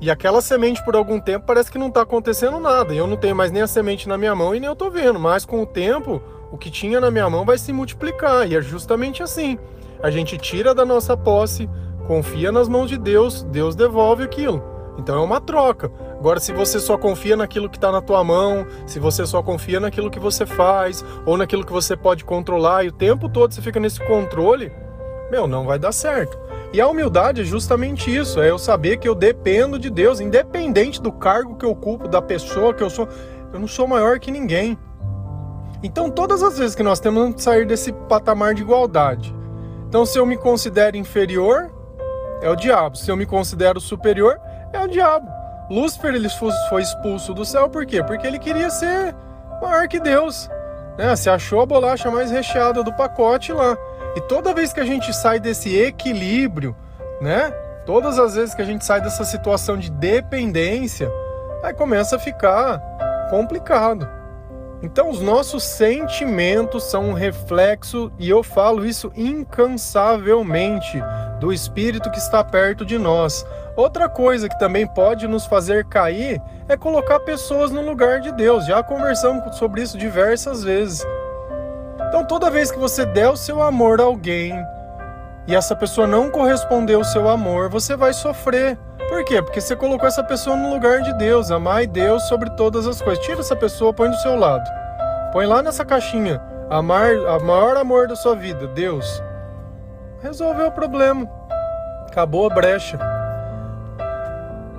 E 0.00 0.10
aquela 0.10 0.40
semente 0.40 0.84
por 0.84 0.96
algum 0.96 1.20
tempo 1.20 1.46
parece 1.46 1.70
que 1.70 1.78
não 1.78 1.88
está 1.88 2.02
acontecendo 2.02 2.58
nada. 2.58 2.94
Eu 2.94 3.06
não 3.06 3.16
tenho 3.16 3.36
mais 3.36 3.50
nem 3.50 3.62
a 3.62 3.66
semente 3.66 4.08
na 4.08 4.18
minha 4.18 4.34
mão 4.34 4.54
e 4.54 4.60
nem 4.60 4.66
eu 4.66 4.72
estou 4.72 4.90
vendo. 4.90 5.18
Mas 5.18 5.44
com 5.44 5.62
o 5.62 5.66
tempo, 5.66 6.22
o 6.50 6.58
que 6.58 6.70
tinha 6.70 7.00
na 7.00 7.10
minha 7.10 7.28
mão 7.28 7.44
vai 7.44 7.58
se 7.58 7.72
multiplicar. 7.72 8.50
E 8.50 8.56
é 8.56 8.62
justamente 8.62 9.22
assim. 9.22 9.58
A 10.02 10.10
gente 10.10 10.36
tira 10.36 10.74
da 10.74 10.84
nossa 10.84 11.16
posse, 11.16 11.68
confia 12.06 12.52
nas 12.52 12.68
mãos 12.68 12.90
de 12.90 12.98
Deus, 12.98 13.42
Deus 13.44 13.74
devolve 13.74 14.24
aquilo. 14.24 14.62
Então 14.98 15.16
é 15.16 15.24
uma 15.24 15.40
troca. 15.40 15.90
Agora, 16.18 16.38
se 16.40 16.52
você 16.52 16.78
só 16.78 16.96
confia 16.96 17.36
naquilo 17.36 17.68
que 17.68 17.76
está 17.76 17.90
na 17.90 18.00
tua 18.00 18.22
mão, 18.22 18.66
se 18.86 18.98
você 18.98 19.26
só 19.26 19.42
confia 19.42 19.80
naquilo 19.80 20.10
que 20.10 20.18
você 20.18 20.46
faz, 20.46 21.04
ou 21.26 21.36
naquilo 21.36 21.64
que 21.64 21.72
você 21.72 21.96
pode 21.96 22.24
controlar, 22.24 22.84
e 22.84 22.88
o 22.88 22.92
tempo 22.92 23.28
todo 23.28 23.52
você 23.52 23.60
fica 23.60 23.80
nesse 23.80 24.00
controle, 24.06 24.70
meu, 25.30 25.46
não 25.46 25.64
vai 25.64 25.78
dar 25.78 25.92
certo. 25.92 26.38
E 26.72 26.80
a 26.80 26.88
humildade 26.88 27.42
é 27.42 27.44
justamente 27.44 28.14
isso, 28.14 28.40
é 28.40 28.50
eu 28.50 28.58
saber 28.58 28.96
que 28.96 29.08
eu 29.08 29.14
dependo 29.14 29.78
de 29.78 29.90
Deus, 29.90 30.20
independente 30.20 31.00
do 31.00 31.12
cargo 31.12 31.56
que 31.56 31.64
eu 31.64 31.70
ocupo, 31.70 32.08
da 32.08 32.20
pessoa 32.20 32.74
que 32.74 32.82
eu 32.82 32.90
sou, 32.90 33.08
eu 33.52 33.60
não 33.60 33.68
sou 33.68 33.86
maior 33.86 34.18
que 34.18 34.30
ninguém. 34.30 34.78
Então, 35.82 36.10
todas 36.10 36.42
as 36.42 36.58
vezes 36.58 36.74
que 36.74 36.82
nós 36.82 36.98
temos 36.98 37.34
que 37.34 37.42
sair 37.42 37.66
desse 37.66 37.92
patamar 37.92 38.54
de 38.54 38.62
igualdade. 38.62 39.34
Então, 39.86 40.04
se 40.04 40.18
eu 40.18 40.26
me 40.26 40.36
considero 40.36 40.96
inferior, 40.96 41.70
é 42.42 42.50
o 42.50 42.56
diabo. 42.56 42.96
Se 42.96 43.10
eu 43.10 43.16
me 43.16 43.26
considero 43.26 43.80
superior, 43.80 44.40
é 44.72 44.80
o 44.80 44.88
diabo. 44.88 45.28
Lúcifer 45.70 46.14
ele 46.14 46.28
foi 46.68 46.82
expulso 46.82 47.32
do 47.32 47.44
céu 47.44 47.68
por 47.68 47.86
quê? 47.86 48.02
Porque 48.02 48.26
ele 48.26 48.38
queria 48.38 48.68
ser 48.70 49.14
maior 49.62 49.86
que 49.88 50.00
Deus. 50.00 50.48
Né? 50.98 51.14
Se 51.16 51.30
achou 51.30 51.60
a 51.60 51.66
bolacha 51.66 52.10
mais 52.10 52.30
recheada 52.30 52.82
do 52.82 52.92
pacote 52.92 53.52
lá. 53.52 53.76
E 54.16 54.20
toda 54.22 54.54
vez 54.54 54.72
que 54.72 54.80
a 54.80 54.84
gente 54.84 55.12
sai 55.12 55.40
desse 55.40 55.76
equilíbrio, 55.76 56.76
né? 57.20 57.50
Todas 57.84 58.18
as 58.18 58.34
vezes 58.34 58.54
que 58.54 58.62
a 58.62 58.64
gente 58.64 58.84
sai 58.84 59.00
dessa 59.00 59.24
situação 59.24 59.76
de 59.76 59.90
dependência, 59.90 61.10
aí 61.62 61.74
começa 61.74 62.16
a 62.16 62.18
ficar 62.18 62.80
complicado. 63.30 64.08
Então, 64.82 65.08
os 65.08 65.20
nossos 65.20 65.64
sentimentos 65.64 66.84
são 66.84 67.08
um 67.08 67.12
reflexo, 67.14 68.12
e 68.18 68.28
eu 68.28 68.42
falo 68.42 68.84
isso 68.84 69.10
incansavelmente, 69.16 71.02
do 71.40 71.52
Espírito 71.52 72.10
que 72.10 72.18
está 72.18 72.44
perto 72.44 72.84
de 72.84 72.98
nós. 72.98 73.46
Outra 73.76 74.08
coisa 74.08 74.48
que 74.48 74.58
também 74.58 74.86
pode 74.86 75.26
nos 75.26 75.46
fazer 75.46 75.86
cair 75.86 76.40
é 76.68 76.76
colocar 76.76 77.18
pessoas 77.20 77.70
no 77.70 77.80
lugar 77.80 78.20
de 78.20 78.30
Deus. 78.32 78.66
Já 78.66 78.82
conversamos 78.82 79.56
sobre 79.56 79.82
isso 79.82 79.98
diversas 79.98 80.62
vezes. 80.62 81.04
Então, 82.14 82.24
toda 82.24 82.48
vez 82.48 82.70
que 82.70 82.78
você 82.78 83.04
der 83.04 83.28
o 83.28 83.36
seu 83.36 83.60
amor 83.60 84.00
a 84.00 84.04
alguém 84.04 84.54
e 85.48 85.54
essa 85.56 85.74
pessoa 85.74 86.06
não 86.06 86.30
correspondeu 86.30 86.98
ao 86.98 87.04
seu 87.04 87.28
amor, 87.28 87.68
você 87.68 87.96
vai 87.96 88.12
sofrer. 88.12 88.78
Por 89.08 89.24
quê? 89.24 89.42
Porque 89.42 89.60
você 89.60 89.74
colocou 89.74 90.06
essa 90.06 90.22
pessoa 90.22 90.54
no 90.56 90.70
lugar 90.70 91.02
de 91.02 91.12
Deus. 91.14 91.50
Amar 91.50 91.84
Deus 91.88 92.22
sobre 92.28 92.50
todas 92.50 92.86
as 92.86 93.02
coisas. 93.02 93.24
Tira 93.24 93.40
essa 93.40 93.56
pessoa, 93.56 93.92
põe 93.92 94.10
do 94.10 94.16
seu 94.18 94.36
lado. 94.36 94.62
Põe 95.32 95.44
lá 95.44 95.60
nessa 95.60 95.84
caixinha. 95.84 96.40
Amar, 96.70 97.16
o 97.16 97.44
maior 97.44 97.76
amor 97.76 98.06
da 98.06 98.14
sua 98.14 98.36
vida, 98.36 98.68
Deus. 98.68 99.20
Resolveu 100.22 100.68
o 100.68 100.72
problema. 100.72 101.28
Acabou 102.06 102.48
a 102.48 102.54
brecha. 102.54 102.96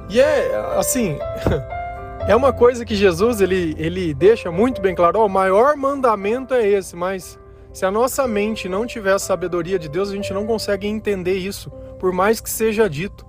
E 0.09 0.21
é 0.21 0.55
assim, 0.77 1.19
é 2.27 2.35
uma 2.35 2.51
coisa 2.51 2.83
que 2.83 2.95
Jesus 2.95 3.39
ele, 3.39 3.75
ele 3.77 4.13
deixa 4.13 4.51
muito 4.51 4.81
bem 4.81 4.95
claro. 4.95 5.19
Oh, 5.19 5.25
o 5.25 5.29
maior 5.29 5.77
mandamento 5.77 6.53
é 6.53 6.67
esse, 6.67 6.95
mas 6.95 7.39
se 7.71 7.85
a 7.85 7.91
nossa 7.91 8.27
mente 8.27 8.67
não 8.67 8.85
tiver 8.85 9.13
a 9.13 9.19
sabedoria 9.19 9.77
de 9.77 9.87
Deus, 9.87 10.09
a 10.09 10.13
gente 10.13 10.33
não 10.33 10.45
consegue 10.45 10.87
entender 10.87 11.37
isso, 11.37 11.69
por 11.99 12.11
mais 12.11 12.41
que 12.41 12.49
seja 12.49 12.89
dito. 12.89 13.25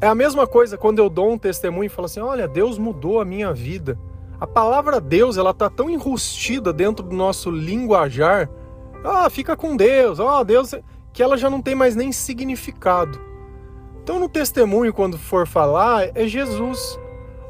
É 0.00 0.06
a 0.06 0.14
mesma 0.14 0.46
coisa 0.46 0.76
quando 0.76 0.98
eu 0.98 1.08
dou 1.08 1.32
um 1.32 1.38
testemunho 1.38 1.86
e 1.86 1.88
falo 1.88 2.06
assim: 2.06 2.20
olha, 2.20 2.46
Deus 2.46 2.76
mudou 2.76 3.20
a 3.20 3.24
minha 3.24 3.52
vida. 3.52 3.98
A 4.38 4.46
palavra 4.46 5.00
Deus, 5.00 5.36
ela 5.36 5.54
tá 5.54 5.70
tão 5.70 5.88
enrustida 5.88 6.72
dentro 6.72 7.04
do 7.04 7.16
nosso 7.16 7.50
linguajar. 7.50 8.48
Ah, 9.02 9.28
fica 9.30 9.56
com 9.56 9.74
Deus, 9.74 10.20
oh, 10.20 10.44
Deus, 10.44 10.74
que 11.12 11.22
ela 11.22 11.36
já 11.36 11.48
não 11.48 11.62
tem 11.62 11.74
mais 11.74 11.96
nem 11.96 12.12
significado. 12.12 13.18
Então, 14.02 14.20
no 14.20 14.28
testemunho, 14.28 14.92
quando 14.92 15.18
for 15.18 15.46
falar, 15.46 16.10
é 16.14 16.26
Jesus. 16.26 16.98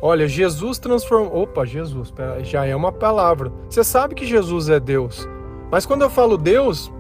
Olha, 0.01 0.29
Jesus 0.29 0.79
transformou. 0.79 1.43
Opa, 1.43 1.65
Jesus, 1.65 2.13
já 2.43 2.65
é 2.65 2.75
uma 2.75 2.93
palavra. 2.93 3.53
Você 3.69 3.83
sabe 3.83 4.15
que 4.15 4.27
Jesus 4.27 4.69
é 4.69 4.79
Deus. 4.79 5.29
Mas 5.71 5.85
quando 5.85 6.03
eu 6.03 6.11
falo 6.11 6.39
Deus, 6.39 6.91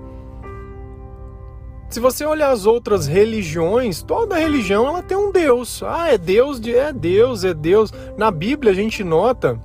se 1.88 2.00
você 2.00 2.25
olhar 2.25 2.50
as 2.50 2.67
outras 2.67 3.07
religiões, 3.07 4.02
toda 4.02 4.37
religião 4.37 4.87
ela 4.87 5.02
tem 5.02 5.17
um 5.17 5.33
Deus. 5.33 5.83
Ah, 5.83 6.12
é 6.12 6.19
Deus, 6.19 6.61
é 6.67 6.93
Deus, 6.93 7.45
é 7.45 7.55
Deus. 7.55 7.93
Na 8.17 8.31
Bíblia 8.31 8.73
a 8.73 8.75
gente 8.75 9.02
nota 9.05 9.59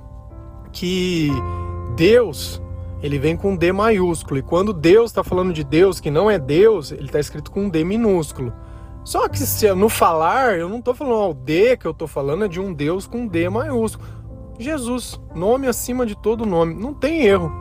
que 0.72 1.28
Deus 1.96 2.62
ele 3.02 3.18
vem 3.18 3.36
com 3.36 3.54
D 3.54 3.70
maiúsculo. 3.70 4.38
E 4.38 4.42
quando 4.42 4.72
Deus 4.72 5.10
está 5.10 5.22
falando 5.22 5.52
de 5.52 5.62
Deus 5.62 6.00
que 6.00 6.10
não 6.10 6.30
é 6.30 6.38
Deus, 6.38 6.90
ele 6.90 7.04
está 7.04 7.20
escrito 7.20 7.50
com 7.50 7.68
D 7.68 7.84
minúsculo. 7.84 8.50
Só 9.04 9.28
que 9.28 9.38
se 9.38 9.72
no 9.74 9.88
falar, 9.88 10.58
eu 10.58 10.68
não 10.68 10.78
estou 10.78 10.94
falando 10.94 11.20
ao 11.20 11.34
D 11.34 11.76
que 11.76 11.86
eu 11.86 11.90
estou 11.90 12.08
falando, 12.08 12.44
é 12.44 12.48
de 12.48 12.58
um 12.58 12.72
Deus 12.72 13.06
com 13.06 13.26
D 13.26 13.48
maiúsculo. 13.48 14.08
Jesus, 14.58 15.20
nome 15.34 15.66
acima 15.66 16.06
de 16.06 16.16
todo 16.16 16.46
nome, 16.46 16.74
não 16.74 16.94
tem 16.94 17.26
erro. 17.26 17.52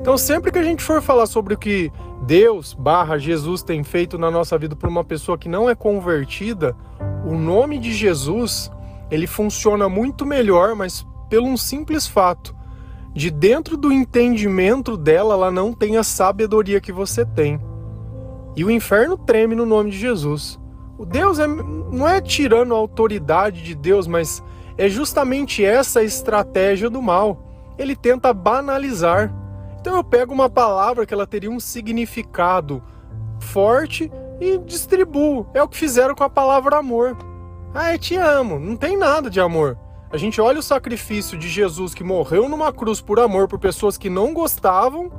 Então 0.00 0.18
sempre 0.18 0.50
que 0.50 0.58
a 0.58 0.62
gente 0.62 0.82
for 0.82 1.00
falar 1.00 1.26
sobre 1.26 1.54
o 1.54 1.58
que 1.58 1.92
Deus 2.26 2.74
barra 2.74 3.18
Jesus 3.18 3.62
tem 3.62 3.84
feito 3.84 4.18
na 4.18 4.30
nossa 4.30 4.58
vida 4.58 4.74
por 4.74 4.88
uma 4.88 5.04
pessoa 5.04 5.38
que 5.38 5.48
não 5.48 5.70
é 5.70 5.74
convertida, 5.74 6.76
o 7.24 7.34
nome 7.34 7.78
de 7.78 7.92
Jesus 7.92 8.70
ele 9.10 9.26
funciona 9.26 9.88
muito 9.88 10.26
melhor, 10.26 10.74
mas 10.74 11.06
pelo 11.28 11.46
um 11.46 11.56
simples 11.56 12.06
fato 12.06 12.54
de 13.14 13.30
dentro 13.30 13.76
do 13.76 13.92
entendimento 13.92 14.96
dela, 14.96 15.34
ela 15.34 15.50
não 15.50 15.72
tem 15.72 15.96
a 15.96 16.02
sabedoria 16.02 16.80
que 16.80 16.90
você 16.90 17.24
tem. 17.24 17.60
E 18.56 18.64
o 18.64 18.70
inferno 18.70 19.16
treme 19.16 19.54
no 19.54 19.64
nome 19.64 19.90
de 19.90 19.98
Jesus. 19.98 20.58
O 20.96 21.04
Deus 21.04 21.38
é, 21.38 21.46
não 21.46 22.08
é 22.08 22.20
tirando 22.20 22.74
a 22.74 22.78
autoridade 22.78 23.62
de 23.62 23.74
Deus, 23.74 24.06
mas 24.06 24.42
é 24.78 24.88
justamente 24.88 25.64
essa 25.64 26.02
estratégia 26.02 26.88
do 26.88 27.02
mal. 27.02 27.38
Ele 27.76 27.96
tenta 27.96 28.32
banalizar. 28.32 29.32
Então 29.80 29.96
eu 29.96 30.04
pego 30.04 30.32
uma 30.32 30.48
palavra 30.48 31.04
que 31.04 31.12
ela 31.12 31.26
teria 31.26 31.50
um 31.50 31.60
significado 31.60 32.82
forte 33.40 34.10
e 34.40 34.56
distribuo. 34.58 35.46
É 35.52 35.62
o 35.62 35.68
que 35.68 35.76
fizeram 35.76 36.14
com 36.14 36.24
a 36.24 36.30
palavra 36.30 36.78
amor. 36.78 37.16
Ah, 37.74 37.92
eu 37.92 37.98
te 37.98 38.16
amo. 38.16 38.58
Não 38.58 38.76
tem 38.76 38.96
nada 38.96 39.28
de 39.28 39.40
amor. 39.40 39.76
A 40.12 40.16
gente 40.16 40.40
olha 40.40 40.60
o 40.60 40.62
sacrifício 40.62 41.36
de 41.36 41.48
Jesus 41.48 41.92
que 41.92 42.04
morreu 42.04 42.48
numa 42.48 42.72
cruz 42.72 43.00
por 43.00 43.18
amor 43.18 43.48
por 43.48 43.58
pessoas 43.58 43.98
que 43.98 44.08
não 44.08 44.32
gostavam 44.32 45.10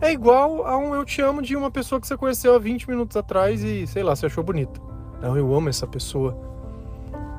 é 0.00 0.10
igual 0.10 0.66
a 0.66 0.76
um 0.76 0.96
eu 0.96 1.04
te 1.04 1.22
amo 1.22 1.40
de 1.40 1.54
uma 1.54 1.70
pessoa 1.70 2.00
que 2.00 2.08
você 2.08 2.16
conheceu 2.16 2.56
há 2.56 2.58
20 2.58 2.90
minutos 2.90 3.16
atrás 3.16 3.62
e, 3.62 3.86
sei 3.86 4.02
lá, 4.02 4.16
você 4.16 4.26
achou 4.26 4.42
bonita. 4.42 4.91
Não, 5.22 5.36
eu 5.36 5.54
amo 5.54 5.68
essa 5.68 5.86
pessoa. 5.86 6.36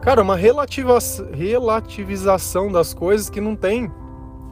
Cara, 0.02 0.22
uma 0.22 0.36
relativa, 0.36 0.98
relativização 1.34 2.72
das 2.72 2.94
coisas 2.94 3.30
que 3.30 3.42
não 3.42 3.56
tem 3.56 3.92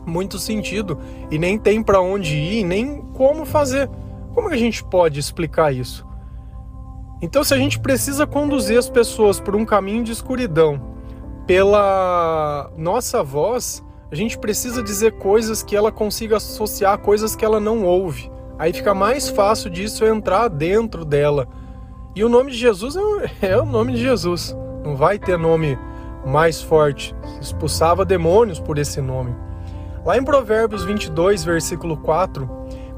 muito 0.05 0.37
sentido 0.37 0.97
e 1.29 1.39
nem 1.39 1.57
tem 1.57 1.81
para 1.81 2.01
onde 2.01 2.35
ir, 2.35 2.63
nem 2.63 3.01
como 3.13 3.45
fazer. 3.45 3.89
Como 4.33 4.49
a 4.49 4.57
gente 4.57 4.83
pode 4.83 5.19
explicar 5.19 5.73
isso? 5.73 6.05
Então, 7.21 7.43
se 7.43 7.53
a 7.53 7.57
gente 7.57 7.79
precisa 7.79 8.25
conduzir 8.25 8.77
as 8.77 8.89
pessoas 8.89 9.39
por 9.39 9.55
um 9.55 9.65
caminho 9.65 10.03
de 10.03 10.11
escuridão, 10.11 10.81
pela 11.45 12.71
nossa 12.77 13.21
voz, 13.23 13.83
a 14.11 14.15
gente 14.15 14.37
precisa 14.37 14.81
dizer 14.81 15.13
coisas 15.13 15.61
que 15.61 15.75
ela 15.75 15.91
consiga 15.91 16.37
associar 16.37 16.97
coisas 16.99 17.35
que 17.35 17.45
ela 17.45 17.59
não 17.59 17.85
ouve. 17.85 18.31
Aí 18.57 18.73
fica 18.73 18.93
mais 18.93 19.29
fácil 19.29 19.69
disso 19.69 20.05
entrar 20.05 20.47
dentro 20.47 21.05
dela. 21.05 21.47
E 22.13 22.23
o 22.25 22.29
nome 22.29 22.51
de 22.51 22.57
Jesus 22.57 22.95
é, 23.41 23.51
é 23.51 23.57
o 23.57 23.65
nome 23.65 23.93
de 23.93 24.01
Jesus. 24.01 24.55
Não 24.83 24.95
vai 24.97 25.17
ter 25.17 25.37
nome 25.37 25.77
mais 26.25 26.61
forte. 26.61 27.15
Expulsava 27.39 28.03
demônios 28.03 28.59
por 28.59 28.77
esse 28.77 28.99
nome. 28.99 29.33
Lá 30.05 30.17
em 30.17 30.23
Provérbios 30.23 30.83
22, 30.83 31.43
versículo 31.43 31.95
4, 31.95 32.49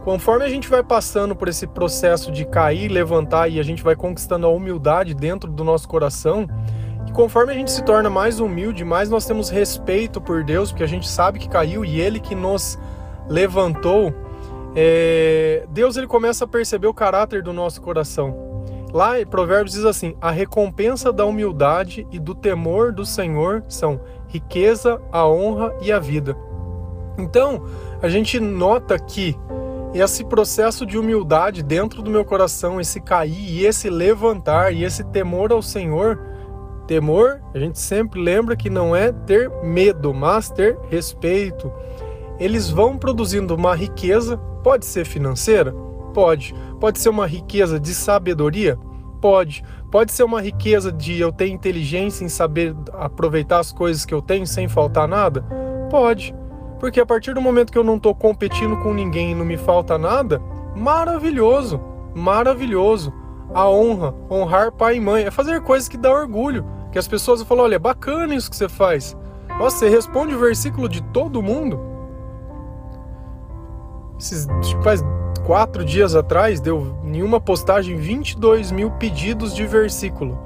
conforme 0.03 0.45
a 0.45 0.49
gente 0.49 0.67
vai 0.67 0.81
passando 0.81 1.35
por 1.35 1.47
esse 1.47 1.67
processo 1.67 2.31
de 2.31 2.45
cair, 2.45 2.89
levantar 2.89 3.49
e 3.49 3.59
a 3.59 3.63
gente 3.63 3.83
vai 3.83 3.95
conquistando 3.95 4.47
a 4.47 4.49
humildade 4.49 5.13
dentro 5.13 5.51
do 5.51 5.63
nosso 5.63 5.87
coração, 5.87 6.47
conforme 7.13 7.51
a 7.51 7.55
gente 7.55 7.71
se 7.71 7.83
torna 7.83 8.09
mais 8.09 8.39
humilde, 8.39 8.83
mais 8.83 9.09
nós 9.09 9.25
temos 9.25 9.49
respeito 9.49 10.19
por 10.19 10.43
Deus, 10.43 10.71
porque 10.71 10.83
a 10.83 10.87
gente 10.87 11.07
sabe 11.07 11.37
que 11.37 11.49
caiu 11.49 11.85
e 11.85 11.99
Ele 11.99 12.19
que 12.19 12.33
nos 12.33 12.79
levantou, 13.29 14.13
é... 14.75 15.65
Deus 15.69 15.97
ele 15.97 16.07
começa 16.07 16.45
a 16.45 16.47
perceber 16.47 16.87
o 16.87 16.93
caráter 16.93 17.43
do 17.43 17.53
nosso 17.53 17.81
coração. 17.81 18.52
Lá 18.93 19.13
Provérbios 19.29 19.73
diz 19.73 19.85
assim: 19.85 20.15
a 20.21 20.29
recompensa 20.29 21.11
da 21.11 21.25
humildade 21.25 22.07
e 22.11 22.19
do 22.19 22.35
temor 22.35 22.93
do 22.93 23.05
Senhor 23.05 23.63
são 23.67 23.99
riqueza, 24.27 25.01
a 25.11 25.27
honra 25.27 25.75
e 25.81 25.91
a 25.91 25.99
vida. 25.99 26.37
Então, 27.17 27.63
a 28.01 28.07
gente 28.07 28.39
nota 28.39 28.97
que 28.97 29.35
esse 29.93 30.23
processo 30.23 30.85
de 30.85 30.97
humildade 30.97 31.61
dentro 31.61 32.01
do 32.01 32.09
meu 32.09 32.23
coração, 32.23 32.79
esse 32.79 33.01
cair 33.01 33.49
e 33.49 33.65
esse 33.65 33.89
levantar 33.89 34.71
e 34.71 34.83
esse 34.83 35.03
temor 35.03 35.51
ao 35.51 35.61
Senhor, 35.61 36.19
Temor, 36.87 37.39
a 37.53 37.59
gente 37.59 37.79
sempre 37.79 38.21
lembra 38.21 38.57
que 38.57 38.69
não 38.69 38.93
é 38.93 39.11
ter 39.11 39.49
medo, 39.63 40.13
mas 40.13 40.49
ter 40.49 40.77
respeito. 40.89 41.71
Eles 42.37 42.69
vão 42.69 42.97
produzindo 42.97 43.55
uma 43.55 43.73
riqueza, 43.73 44.37
pode 44.61 44.85
ser 44.85 45.05
financeira? 45.05 45.73
Pode. 46.13 46.53
Pode 46.83 46.99
ser 46.99 47.07
uma 47.07 47.25
riqueza 47.25 47.79
de 47.79 47.95
sabedoria? 47.95 48.77
Pode. 49.21 49.63
Pode 49.89 50.11
ser 50.11 50.23
uma 50.23 50.41
riqueza 50.41 50.91
de 50.91 51.17
eu 51.17 51.31
ter 51.31 51.47
inteligência 51.47 52.25
em 52.25 52.27
saber 52.27 52.75
aproveitar 52.91 53.59
as 53.59 53.71
coisas 53.71 54.03
que 54.03 54.13
eu 54.13 54.21
tenho 54.21 54.45
sem 54.45 54.67
faltar 54.67 55.07
nada? 55.07 55.45
Pode. 55.89 56.35
Porque 56.81 56.99
a 56.99 57.05
partir 57.05 57.33
do 57.33 57.39
momento 57.39 57.71
que 57.71 57.77
eu 57.77 57.85
não 57.85 57.95
estou 57.95 58.13
competindo 58.13 58.75
com 58.79 58.93
ninguém 58.93 59.31
e 59.31 59.33
não 59.33 59.45
me 59.45 59.55
falta 59.55 59.97
nada, 59.97 60.41
maravilhoso, 60.75 61.79
maravilhoso 62.13 63.13
a 63.53 63.69
honra, 63.69 64.13
honrar 64.29 64.69
pai 64.73 64.97
e 64.97 64.99
mãe, 64.99 65.23
é 65.23 65.31
fazer 65.31 65.61
coisas 65.61 65.87
que 65.87 65.95
dá 65.95 66.11
orgulho, 66.11 66.65
que 66.91 66.99
as 66.99 67.07
pessoas 67.07 67.41
falam, 67.43 67.63
olha, 67.63 67.79
bacana 67.79 68.35
isso 68.35 68.49
que 68.49 68.57
você 68.57 68.67
faz. 68.67 69.15
Nossa, 69.57 69.77
você 69.77 69.87
responde 69.87 70.35
o 70.35 70.39
versículo 70.39 70.89
de 70.89 71.01
todo 71.01 71.41
mundo. 71.41 71.79
Esses, 74.19 74.45
faz 74.83 75.01
quatro 75.45 75.83
dias 75.83 76.15
atrás, 76.15 76.59
deu 76.59 76.95
em 77.03 77.21
uma 77.21 77.39
postagem 77.39 77.95
22 77.97 78.71
mil 78.71 78.91
pedidos 78.91 79.55
de 79.55 79.65
versículo. 79.65 80.37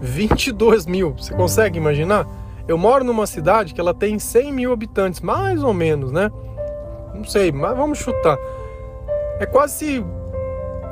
22 0.00 0.86
mil, 0.86 1.14
você 1.16 1.34
consegue 1.34 1.78
imaginar? 1.78 2.26
Eu 2.68 2.76
moro 2.76 3.04
numa 3.04 3.26
cidade 3.26 3.72
que 3.72 3.80
ela 3.80 3.94
tem 3.94 4.18
100 4.18 4.52
mil 4.52 4.72
habitantes, 4.72 5.20
mais 5.20 5.62
ou 5.62 5.72
menos, 5.72 6.10
né? 6.10 6.30
Não 7.14 7.24
sei, 7.24 7.52
mas 7.52 7.76
vamos 7.76 7.98
chutar. 7.98 8.36
É 9.38 9.46
quase 9.46 10.04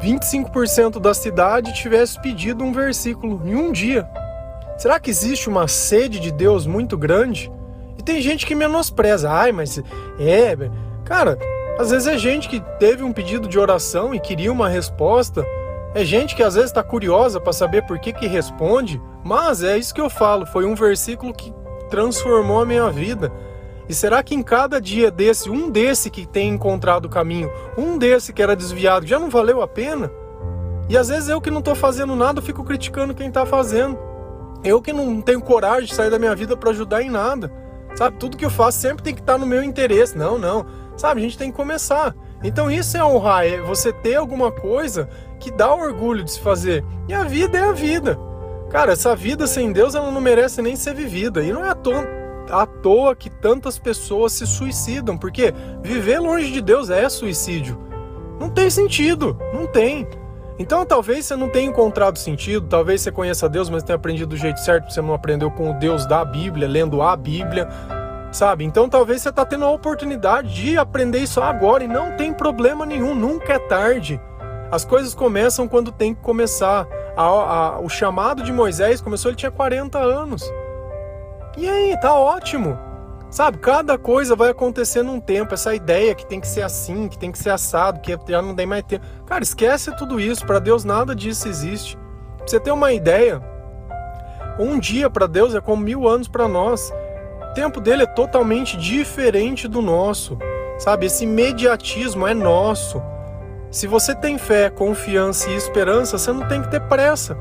25% 0.00 1.00
da 1.00 1.12
cidade 1.12 1.74
tivesse 1.74 2.20
pedido 2.20 2.62
um 2.62 2.72
versículo 2.72 3.40
em 3.44 3.54
um 3.54 3.72
dia. 3.72 4.08
Será 4.78 4.98
que 4.98 5.10
existe 5.10 5.48
uma 5.48 5.68
sede 5.68 6.20
de 6.20 6.30
Deus 6.30 6.66
muito 6.66 6.96
grande? 6.96 7.50
E 7.98 8.02
tem 8.02 8.20
gente 8.20 8.46
que 8.46 8.54
menospreza. 8.54 9.30
Ai, 9.30 9.52
mas 9.52 9.82
é. 10.18 10.56
Cara, 11.04 11.38
às 11.78 11.90
vezes 11.90 12.06
é 12.06 12.16
gente 12.16 12.48
que 12.48 12.60
teve 12.78 13.02
um 13.02 13.12
pedido 13.12 13.48
de 13.48 13.58
oração 13.58 14.14
e 14.14 14.20
queria 14.20 14.52
uma 14.52 14.68
resposta. 14.68 15.44
É 15.94 16.04
gente 16.04 16.36
que 16.36 16.42
às 16.42 16.54
vezes 16.54 16.70
está 16.70 16.82
curiosa 16.82 17.40
para 17.40 17.52
saber 17.52 17.82
por 17.82 17.98
que, 17.98 18.12
que 18.12 18.26
responde. 18.26 19.00
Mas 19.24 19.62
é 19.62 19.76
isso 19.76 19.94
que 19.94 20.00
eu 20.00 20.10
falo. 20.10 20.46
Foi 20.46 20.64
um 20.64 20.74
versículo 20.74 21.32
que 21.32 21.52
transformou 21.90 22.60
a 22.60 22.66
minha 22.66 22.90
vida. 22.90 23.32
E 23.88 23.94
será 23.94 24.22
que 24.22 24.34
em 24.34 24.42
cada 24.42 24.80
dia 24.80 25.10
desse, 25.10 25.50
um 25.50 25.70
desse 25.70 26.10
que 26.10 26.26
tem 26.26 26.48
encontrado 26.48 27.04
o 27.04 27.08
caminho, 27.08 27.50
um 27.76 27.98
desse 27.98 28.32
que 28.32 28.42
era 28.42 28.56
desviado, 28.56 29.06
já 29.06 29.18
não 29.18 29.28
valeu 29.28 29.60
a 29.60 29.68
pena? 29.68 30.10
E 30.88 30.96
às 30.96 31.08
vezes 31.08 31.28
eu 31.28 31.40
que 31.40 31.50
não 31.50 31.58
estou 31.58 31.74
fazendo 31.74 32.14
nada, 32.14 32.40
fico 32.40 32.64
criticando 32.64 33.14
quem 33.14 33.28
está 33.28 33.44
fazendo. 33.44 33.98
Eu 34.62 34.80
que 34.80 34.92
não 34.92 35.20
tenho 35.20 35.40
coragem 35.40 35.86
de 35.86 35.94
sair 35.94 36.10
da 36.10 36.18
minha 36.18 36.34
vida 36.34 36.56
para 36.56 36.70
ajudar 36.70 37.02
em 37.02 37.10
nada. 37.10 37.52
Sabe, 37.94 38.16
tudo 38.18 38.36
que 38.36 38.44
eu 38.44 38.50
faço 38.50 38.78
sempre 38.78 39.02
tem 39.02 39.14
que 39.14 39.20
estar 39.20 39.34
tá 39.34 39.38
no 39.38 39.46
meu 39.46 39.62
interesse. 39.62 40.16
Não, 40.16 40.38
não. 40.38 40.66
Sabe, 40.96 41.20
a 41.20 41.24
gente 41.24 41.38
tem 41.38 41.50
que 41.50 41.56
começar. 41.56 42.14
Então 42.42 42.70
isso 42.70 42.96
é 42.96 43.04
honrar, 43.04 43.46
é 43.46 43.60
você 43.60 43.92
ter 43.92 44.16
alguma 44.16 44.52
coisa 44.52 45.08
que 45.40 45.50
dá 45.50 45.74
orgulho 45.74 46.22
de 46.22 46.32
se 46.32 46.40
fazer. 46.40 46.84
E 47.08 47.14
a 47.14 47.24
vida 47.24 47.58
é 47.58 47.64
a 47.64 47.72
vida. 47.72 48.18
Cara, 48.70 48.92
essa 48.92 49.14
vida 49.14 49.46
sem 49.46 49.72
Deus 49.72 49.94
ela 49.94 50.10
não 50.10 50.20
merece 50.20 50.60
nem 50.60 50.76
ser 50.76 50.94
vivida. 50.94 51.42
E 51.42 51.52
não 51.52 51.64
é 51.64 51.70
à 51.70 51.74
toa, 51.74 52.06
à 52.50 52.66
toa 52.66 53.14
que 53.14 53.30
tantas 53.30 53.78
pessoas 53.78 54.32
se 54.32 54.46
suicidam, 54.46 55.16
porque 55.16 55.54
viver 55.82 56.18
longe 56.18 56.50
de 56.50 56.60
Deus 56.60 56.90
é 56.90 57.08
suicídio. 57.08 57.78
Não 58.38 58.50
tem 58.50 58.68
sentido, 58.68 59.38
não 59.52 59.66
tem. 59.66 60.06
Então 60.58 60.84
talvez 60.84 61.26
você 61.26 61.34
não 61.34 61.48
tenha 61.48 61.68
encontrado 61.68 62.18
sentido, 62.18 62.66
talvez 62.68 63.00
você 63.00 63.10
conheça 63.10 63.48
Deus, 63.48 63.68
mas 63.68 63.82
tenha 63.82 63.96
aprendido 63.96 64.28
do 64.28 64.36
jeito 64.36 64.60
certo, 64.60 64.92
você 64.92 65.00
não 65.00 65.14
aprendeu 65.14 65.50
com 65.50 65.70
o 65.70 65.74
Deus 65.74 66.06
da 66.06 66.24
Bíblia, 66.24 66.68
lendo 66.68 67.02
a 67.02 67.16
Bíblia, 67.16 67.68
sabe? 68.34 68.64
Então 68.64 68.88
talvez 68.88 69.22
você 69.22 69.28
está 69.28 69.44
tendo 69.44 69.64
a 69.64 69.70
oportunidade 69.70 70.52
de 70.52 70.76
aprender 70.76 71.20
isso 71.20 71.40
agora 71.40 71.84
e 71.84 71.88
não 71.88 72.16
tem 72.16 72.32
problema 72.32 72.84
nenhum, 72.84 73.14
nunca 73.14 73.54
é 73.54 73.58
tarde. 73.58 74.20
As 74.70 74.84
coisas 74.84 75.14
começam 75.14 75.68
quando 75.68 75.92
tem 75.92 76.12
que 76.12 76.20
começar. 76.20 76.86
A, 77.16 77.22
a, 77.22 77.78
o 77.78 77.88
chamado 77.88 78.42
de 78.42 78.52
Moisés 78.52 79.00
começou, 79.00 79.30
ele 79.30 79.36
tinha 79.36 79.50
40 79.50 79.98
anos. 79.98 80.52
E 81.56 81.68
aí, 81.68 81.96
tá 82.00 82.12
ótimo. 82.12 82.76
Sabe, 83.30 83.58
cada 83.58 83.96
coisa 83.96 84.34
vai 84.34 84.50
acontecer 84.50 85.02
num 85.02 85.20
tempo. 85.20 85.54
Essa 85.54 85.74
ideia 85.74 86.14
que 86.14 86.26
tem 86.26 86.40
que 86.40 86.48
ser 86.48 86.62
assim, 86.62 87.06
que 87.06 87.16
tem 87.16 87.30
que 87.30 87.38
ser 87.38 87.50
assado, 87.50 88.00
que 88.00 88.18
já 88.28 88.42
não 88.42 88.54
tem 88.54 88.66
mais 88.66 88.82
tempo. 88.82 89.04
Cara, 89.26 89.44
esquece 89.44 89.94
tudo 89.96 90.18
isso. 90.18 90.44
Para 90.44 90.58
Deus 90.58 90.84
nada 90.84 91.14
disso 91.14 91.46
existe. 91.46 91.96
Pra 92.38 92.48
você 92.48 92.58
ter 92.58 92.72
uma 92.72 92.92
ideia, 92.92 93.40
um 94.58 94.78
dia 94.78 95.08
para 95.08 95.28
Deus 95.28 95.54
é 95.54 95.60
como 95.60 95.82
mil 95.82 96.08
anos 96.08 96.26
para 96.26 96.48
nós. 96.48 96.92
Tempo 97.54 97.80
dele 97.80 98.02
é 98.02 98.06
totalmente 98.06 98.76
diferente 98.76 99.68
do 99.68 99.80
nosso. 99.80 100.36
Sabe, 100.78 101.06
esse 101.06 101.22
imediatismo 101.24 102.26
é 102.26 102.34
nosso. 102.34 103.00
Se 103.70 103.86
você 103.86 104.14
tem 104.14 104.38
fé, 104.38 104.68
confiança 104.70 105.50
e 105.50 105.56
esperança, 105.56 106.18
você 106.18 106.32
não 106.32 106.48
tem 106.48 106.62
que 106.62 106.70
ter 106.70 106.80
pressa. 106.80 107.36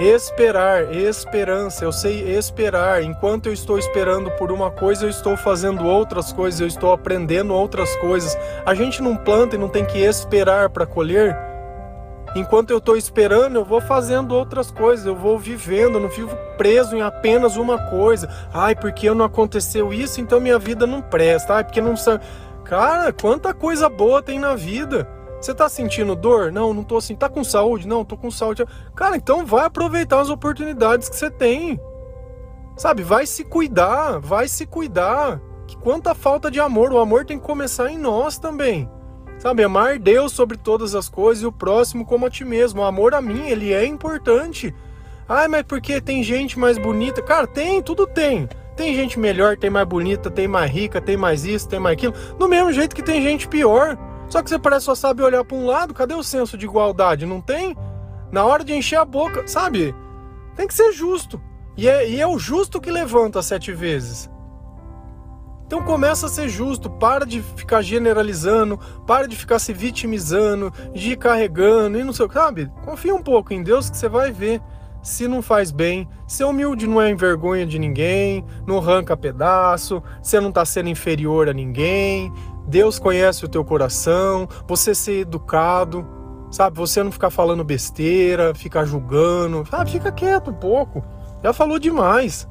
Esperar, 0.00 0.94
esperança, 0.94 1.84
eu 1.84 1.92
sei 1.92 2.36
esperar. 2.36 3.02
Enquanto 3.02 3.46
eu 3.46 3.52
estou 3.52 3.78
esperando 3.78 4.30
por 4.32 4.50
uma 4.50 4.70
coisa, 4.70 5.04
eu 5.04 5.10
estou 5.10 5.36
fazendo 5.36 5.86
outras 5.86 6.32
coisas, 6.32 6.60
eu 6.60 6.66
estou 6.66 6.92
aprendendo 6.92 7.54
outras 7.54 7.94
coisas. 7.96 8.36
A 8.64 8.74
gente 8.74 9.02
não 9.02 9.14
planta 9.14 9.56
e 9.56 9.58
não 9.58 9.68
tem 9.68 9.84
que 9.84 9.98
esperar 9.98 10.70
para 10.70 10.86
colher. 10.86 11.49
Enquanto 12.34 12.70
eu 12.70 12.78
estou 12.78 12.96
esperando, 12.96 13.56
eu 13.56 13.64
vou 13.64 13.80
fazendo 13.80 14.34
outras 14.34 14.70
coisas, 14.70 15.04
eu 15.04 15.16
vou 15.16 15.38
vivendo, 15.38 15.94
eu 15.94 16.00
não 16.00 16.08
fico 16.08 16.34
preso 16.56 16.96
em 16.96 17.02
apenas 17.02 17.56
uma 17.56 17.78
coisa. 17.90 18.28
Ai, 18.52 18.76
porque 18.76 19.12
não 19.12 19.24
aconteceu 19.24 19.92
isso, 19.92 20.20
então 20.20 20.40
minha 20.40 20.58
vida 20.58 20.86
não 20.86 21.02
presta. 21.02 21.54
Ai, 21.54 21.64
porque 21.64 21.80
não 21.80 21.96
sabe. 21.96 22.24
Cara, 22.64 23.12
quanta 23.12 23.52
coisa 23.52 23.88
boa 23.88 24.22
tem 24.22 24.38
na 24.38 24.54
vida. 24.54 25.08
Você 25.40 25.52
tá 25.52 25.68
sentindo 25.68 26.14
dor? 26.14 26.52
Não, 26.52 26.72
não 26.72 26.84
tô 26.84 26.98
assim. 26.98 27.16
Tá 27.16 27.28
com 27.28 27.42
saúde? 27.42 27.88
Não, 27.88 28.04
tô 28.04 28.16
com 28.16 28.30
saúde. 28.30 28.64
Cara, 28.94 29.16
então 29.16 29.44
vai 29.44 29.64
aproveitar 29.64 30.20
as 30.20 30.30
oportunidades 30.30 31.08
que 31.08 31.16
você 31.16 31.30
tem. 31.30 31.80
Sabe, 32.76 33.02
vai 33.02 33.26
se 33.26 33.44
cuidar, 33.44 34.20
vai 34.20 34.46
se 34.46 34.66
cuidar. 34.66 35.40
Que 35.66 35.76
quanta 35.76 36.14
falta 36.14 36.50
de 36.50 36.60
amor, 36.60 36.92
o 36.92 36.98
amor 36.98 37.24
tem 37.24 37.38
que 37.38 37.44
começar 37.44 37.90
em 37.90 37.98
nós 37.98 38.38
também. 38.38 38.88
Sabe, 39.40 39.64
amar 39.64 39.98
Deus 39.98 40.32
sobre 40.32 40.58
todas 40.58 40.94
as 40.94 41.08
coisas 41.08 41.42
e 41.42 41.46
o 41.46 41.52
próximo 41.52 42.04
como 42.04 42.26
a 42.26 42.30
ti 42.30 42.44
mesmo. 42.44 42.82
O 42.82 42.84
amor 42.84 43.14
a 43.14 43.22
mim, 43.22 43.48
ele 43.48 43.72
é 43.72 43.86
importante. 43.86 44.74
Ai, 45.26 45.48
mas 45.48 45.62
porque 45.62 45.98
tem 45.98 46.22
gente 46.22 46.58
mais 46.58 46.76
bonita? 46.76 47.22
Cara, 47.22 47.46
tem, 47.46 47.80
tudo 47.80 48.06
tem. 48.06 48.46
Tem 48.76 48.94
gente 48.94 49.18
melhor, 49.18 49.56
tem 49.56 49.70
mais 49.70 49.88
bonita, 49.88 50.30
tem 50.30 50.46
mais 50.46 50.70
rica, 50.70 51.00
tem 51.00 51.16
mais 51.16 51.46
isso, 51.46 51.66
tem 51.66 51.80
mais 51.80 51.94
aquilo. 51.94 52.12
Do 52.38 52.46
mesmo 52.46 52.70
jeito 52.70 52.94
que 52.94 53.02
tem 53.02 53.22
gente 53.22 53.48
pior. 53.48 53.96
Só 54.28 54.42
que 54.42 54.50
você 54.50 54.58
parece 54.58 54.84
só 54.84 54.94
sabe 54.94 55.22
olhar 55.22 55.42
para 55.42 55.56
um 55.56 55.64
lado, 55.64 55.94
cadê 55.94 56.14
o 56.14 56.22
senso 56.22 56.58
de 56.58 56.66
igualdade? 56.66 57.24
Não 57.24 57.40
tem? 57.40 57.74
Na 58.30 58.44
hora 58.44 58.62
de 58.62 58.74
encher 58.74 58.96
a 58.96 59.06
boca, 59.06 59.48
sabe? 59.48 59.94
Tem 60.54 60.66
que 60.66 60.74
ser 60.74 60.92
justo. 60.92 61.40
E 61.78 61.88
é, 61.88 62.10
e 62.10 62.20
é 62.20 62.26
o 62.26 62.38
justo 62.38 62.78
que 62.78 62.90
levanta 62.90 63.40
sete 63.40 63.72
vezes. 63.72 64.28
Então 65.70 65.84
começa 65.84 66.26
a 66.26 66.28
ser 66.28 66.48
justo, 66.48 66.90
para 66.90 67.24
de 67.24 67.40
ficar 67.40 67.80
generalizando, 67.80 68.76
para 69.06 69.28
de 69.28 69.36
ficar 69.36 69.60
se 69.60 69.72
vitimizando, 69.72 70.72
de 70.92 71.16
carregando 71.16 71.96
e 71.96 72.02
não 72.02 72.12
sei 72.12 72.26
o 72.26 72.28
que, 72.28 72.34
sabe? 72.34 72.68
Confia 72.84 73.14
um 73.14 73.22
pouco 73.22 73.54
em 73.54 73.62
Deus 73.62 73.88
que 73.88 73.96
você 73.96 74.08
vai 74.08 74.32
ver 74.32 74.60
se 75.00 75.28
não 75.28 75.40
faz 75.40 75.70
bem. 75.70 76.08
Ser 76.26 76.42
humilde 76.42 76.88
não 76.88 77.00
é 77.00 77.08
envergonha 77.08 77.64
de 77.64 77.78
ninguém, 77.78 78.44
não 78.66 78.78
arranca 78.78 79.16
pedaço, 79.16 80.02
você 80.20 80.40
não 80.40 80.48
está 80.48 80.64
sendo 80.64 80.88
inferior 80.88 81.48
a 81.48 81.52
ninguém, 81.52 82.32
Deus 82.66 82.98
conhece 82.98 83.44
o 83.44 83.48
teu 83.48 83.64
coração, 83.64 84.48
você 84.66 84.92
ser 84.92 85.20
educado, 85.20 86.04
sabe? 86.50 86.76
Você 86.78 87.00
não 87.00 87.12
ficar 87.12 87.30
falando 87.30 87.62
besteira, 87.62 88.56
ficar 88.56 88.84
julgando, 88.86 89.64
sabe? 89.70 89.92
Fica 89.92 90.10
quieto 90.10 90.50
um 90.50 90.54
pouco. 90.54 91.00
Já 91.44 91.52
falou 91.52 91.78
demais. 91.78 92.48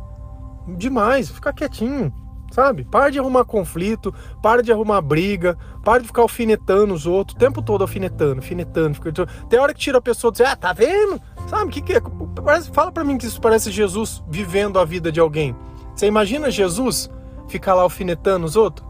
Demais, 0.78 1.30
fica 1.30 1.52
quietinho, 1.52 2.14
sabe? 2.52 2.84
Para 2.86 3.10
de 3.10 3.20
arrumar 3.20 3.46
conflito, 3.46 4.14
para 4.42 4.62
de 4.62 4.72
arrumar 4.72 5.02
briga, 5.02 5.58
para 5.84 6.02
de 6.02 6.08
ficar 6.08 6.22
alfinetando 6.22 6.94
os 6.94 7.06
outros, 7.06 7.36
o 7.36 7.40
tempo 7.40 7.62
todo 7.62 7.82
alfinetando, 7.82 8.38
alfinetando. 8.38 8.96
Fica... 8.96 9.12
Tem 9.50 9.60
hora 9.60 9.74
que 9.74 9.80
tira 9.80 9.98
a 9.98 10.02
pessoa 10.02 10.32
e 10.32 10.38
diz, 10.38 10.42
ah, 10.42 10.56
tá 10.56 10.74
vendo? 10.74 11.22
Sabe 11.48 11.72
que, 11.72 11.82
que 11.82 11.94
é? 11.94 12.02
Parece, 12.44 12.70
fala 12.72 12.92
para 12.92 13.04
mim 13.04 13.18
que 13.18 13.26
isso 13.26 13.42
parece 13.42 13.72
Jesus 13.72 14.24
vivendo 14.30 14.80
a 14.80 14.86
vida 14.86 15.12
de 15.12 15.20
alguém. 15.20 15.56
Você 15.96 16.08
imagina 16.08 16.52
Jesus 16.52 17.10
ficar 17.48 17.74
lá 17.74 17.82
alfinetando 17.82 18.46
os 18.46 18.56
outros? 18.56 18.88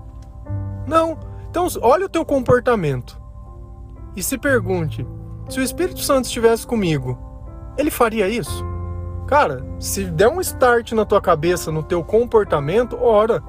Não. 0.88 1.18
Então, 1.50 1.68
olha 1.82 2.06
o 2.06 2.10
teu 2.10 2.26
comportamento 2.26 3.20
e 4.16 4.22
se 4.22 4.38
pergunte: 4.38 5.06
se 5.48 5.60
o 5.60 5.64
Espírito 5.64 6.02
Santo 6.02 6.26
estivesse 6.26 6.68
comigo, 6.68 7.18
ele 7.78 7.90
faria 7.90 8.28
isso? 8.28 8.69
Cara, 9.30 9.64
se 9.80 10.06
der 10.06 10.28
um 10.28 10.42
start 10.42 10.94
na 10.94 11.06
tua 11.06 11.22
cabeça, 11.22 11.72
no 11.72 11.84
teu 11.84 12.04
comportamento, 12.04 12.98
ora. 13.00 13.44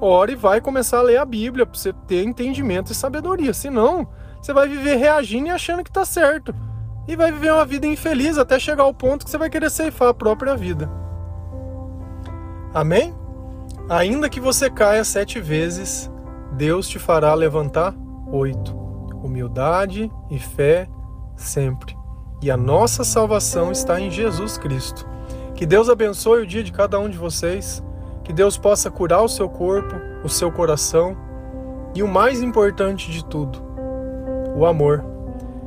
Ora 0.00 0.30
e 0.30 0.36
vai 0.36 0.60
começar 0.60 0.98
a 0.98 1.02
ler 1.02 1.16
a 1.16 1.24
Bíblia 1.24 1.66
para 1.66 1.76
você 1.76 1.92
ter 1.92 2.22
entendimento 2.22 2.92
e 2.92 2.94
sabedoria. 2.94 3.52
Senão, 3.52 4.06
você 4.40 4.52
vai 4.52 4.68
viver 4.68 4.94
reagindo 4.94 5.48
e 5.48 5.50
achando 5.50 5.82
que 5.82 5.90
tá 5.90 6.04
certo. 6.04 6.54
E 7.08 7.16
vai 7.16 7.32
viver 7.32 7.52
uma 7.52 7.64
vida 7.64 7.84
infeliz 7.84 8.38
até 8.38 8.60
chegar 8.60 8.84
ao 8.84 8.94
ponto 8.94 9.24
que 9.24 9.30
você 9.32 9.36
vai 9.36 9.50
querer 9.50 9.70
ceifar 9.70 10.10
a 10.10 10.14
própria 10.14 10.54
vida. 10.54 10.88
Amém? 12.72 13.12
Ainda 13.90 14.30
que 14.30 14.38
você 14.38 14.70
caia 14.70 15.02
sete 15.02 15.40
vezes, 15.40 16.08
Deus 16.52 16.88
te 16.88 17.00
fará 17.00 17.34
levantar 17.34 17.92
oito. 18.30 18.72
Humildade 19.20 20.08
e 20.30 20.38
fé 20.38 20.88
sempre. 21.34 21.96
E 22.40 22.52
a 22.52 22.56
nossa 22.56 23.02
salvação 23.02 23.72
está 23.72 24.00
em 24.00 24.12
Jesus 24.12 24.56
Cristo. 24.56 25.12
Que 25.54 25.64
Deus 25.66 25.88
abençoe 25.88 26.42
o 26.42 26.46
dia 26.46 26.62
de 26.62 26.72
cada 26.72 26.98
um 26.98 27.08
de 27.08 27.16
vocês. 27.16 27.82
Que 28.22 28.32
Deus 28.32 28.56
possa 28.56 28.90
curar 28.90 29.22
o 29.22 29.28
seu 29.28 29.48
corpo, 29.48 29.94
o 30.24 30.28
seu 30.28 30.50
coração. 30.50 31.16
E 31.94 32.02
o 32.02 32.08
mais 32.08 32.40
importante 32.42 33.10
de 33.10 33.24
tudo, 33.24 33.62
o 34.56 34.66
amor. 34.66 35.04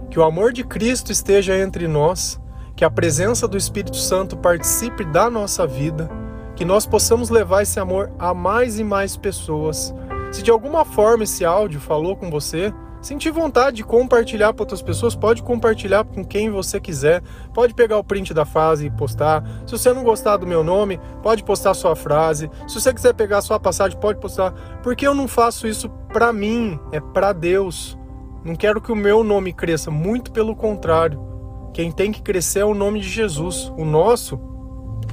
Que 0.10 0.20
o 0.20 0.24
amor 0.24 0.52
de 0.52 0.64
Cristo 0.64 1.12
esteja 1.12 1.58
entre 1.58 1.88
nós. 1.88 2.40
Que 2.76 2.84
a 2.84 2.92
presença 2.92 3.48
do 3.48 3.58
Espírito 3.58 3.98
Santo 3.98 4.38
participe 4.38 5.04
da 5.06 5.30
nossa 5.30 5.66
vida. 5.66 6.10
Que 6.56 6.66
nós 6.66 6.86
possamos 6.86 7.30
levar 7.30 7.62
esse 7.62 7.80
amor 7.80 8.12
a 8.20 8.34
mais 8.34 8.80
e 8.80 8.84
mais 8.84 9.16
pessoas 9.16 9.94
se 10.32 10.44
de 10.44 10.52
alguma 10.52 10.84
forma 10.84 11.24
esse 11.24 11.46
áudio 11.46 11.80
falou 11.80 12.16
com 12.16 12.30
você, 12.30 12.74
sentir 13.08 13.32
vontade 13.32 13.78
de 13.78 13.84
compartilhar 13.86 14.52
para 14.52 14.64
outras 14.64 14.82
pessoas, 14.82 15.16
pode 15.16 15.42
compartilhar 15.42 16.04
com 16.04 16.26
quem 16.26 16.50
você 16.50 16.78
quiser. 16.78 17.24
Pode 17.54 17.74
pegar 17.74 17.98
o 17.98 18.04
print 18.04 18.34
da 18.34 18.44
frase 18.44 18.88
e 18.88 18.90
postar. 18.90 19.42
Se 19.66 19.72
você 19.72 19.94
não 19.94 20.04
gostar 20.04 20.36
do 20.36 20.46
meu 20.46 20.62
nome, 20.62 21.00
pode 21.24 21.42
postar 21.42 21.74
sua 21.74 21.96
frase. 21.96 22.52
Se 22.68 22.82
você 22.82 22.94
quiser 22.94 23.14
pegar 23.14 23.40
sua 23.40 23.58
passagem, 23.62 23.98
pode 23.98 24.20
postar. 24.20 24.52
Porque 24.84 25.08
eu 25.08 25.16
não 25.16 25.26
faço 25.26 25.70
isso 25.70 25.90
para 26.12 26.34
mim, 26.34 26.78
é 26.92 27.00
para 27.00 27.32
Deus. 27.32 27.98
Não 28.44 28.58
quero 28.58 28.82
que 28.82 28.92
o 28.92 28.96
meu 28.96 29.24
nome 29.24 29.54
cresça, 29.54 29.90
muito 29.90 30.30
pelo 30.34 30.54
contrário. 30.54 31.26
Quem 31.74 31.94
tem 31.94 32.12
que 32.12 32.22
crescer 32.22 32.60
é 32.60 32.66
o 32.66 32.74
nome 32.74 33.00
de 33.00 33.08
Jesus. 33.08 33.72
O 33.78 33.86
nosso 33.86 34.38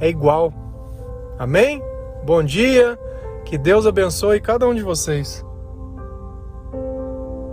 é 0.01 0.09
igual. 0.09 0.53
Amém? 1.39 1.81
Bom 2.25 2.43
dia, 2.43 2.99
que 3.45 3.57
Deus 3.57 3.85
abençoe 3.85 4.41
cada 4.41 4.67
um 4.67 4.75
de 4.75 4.81
vocês. 4.81 5.44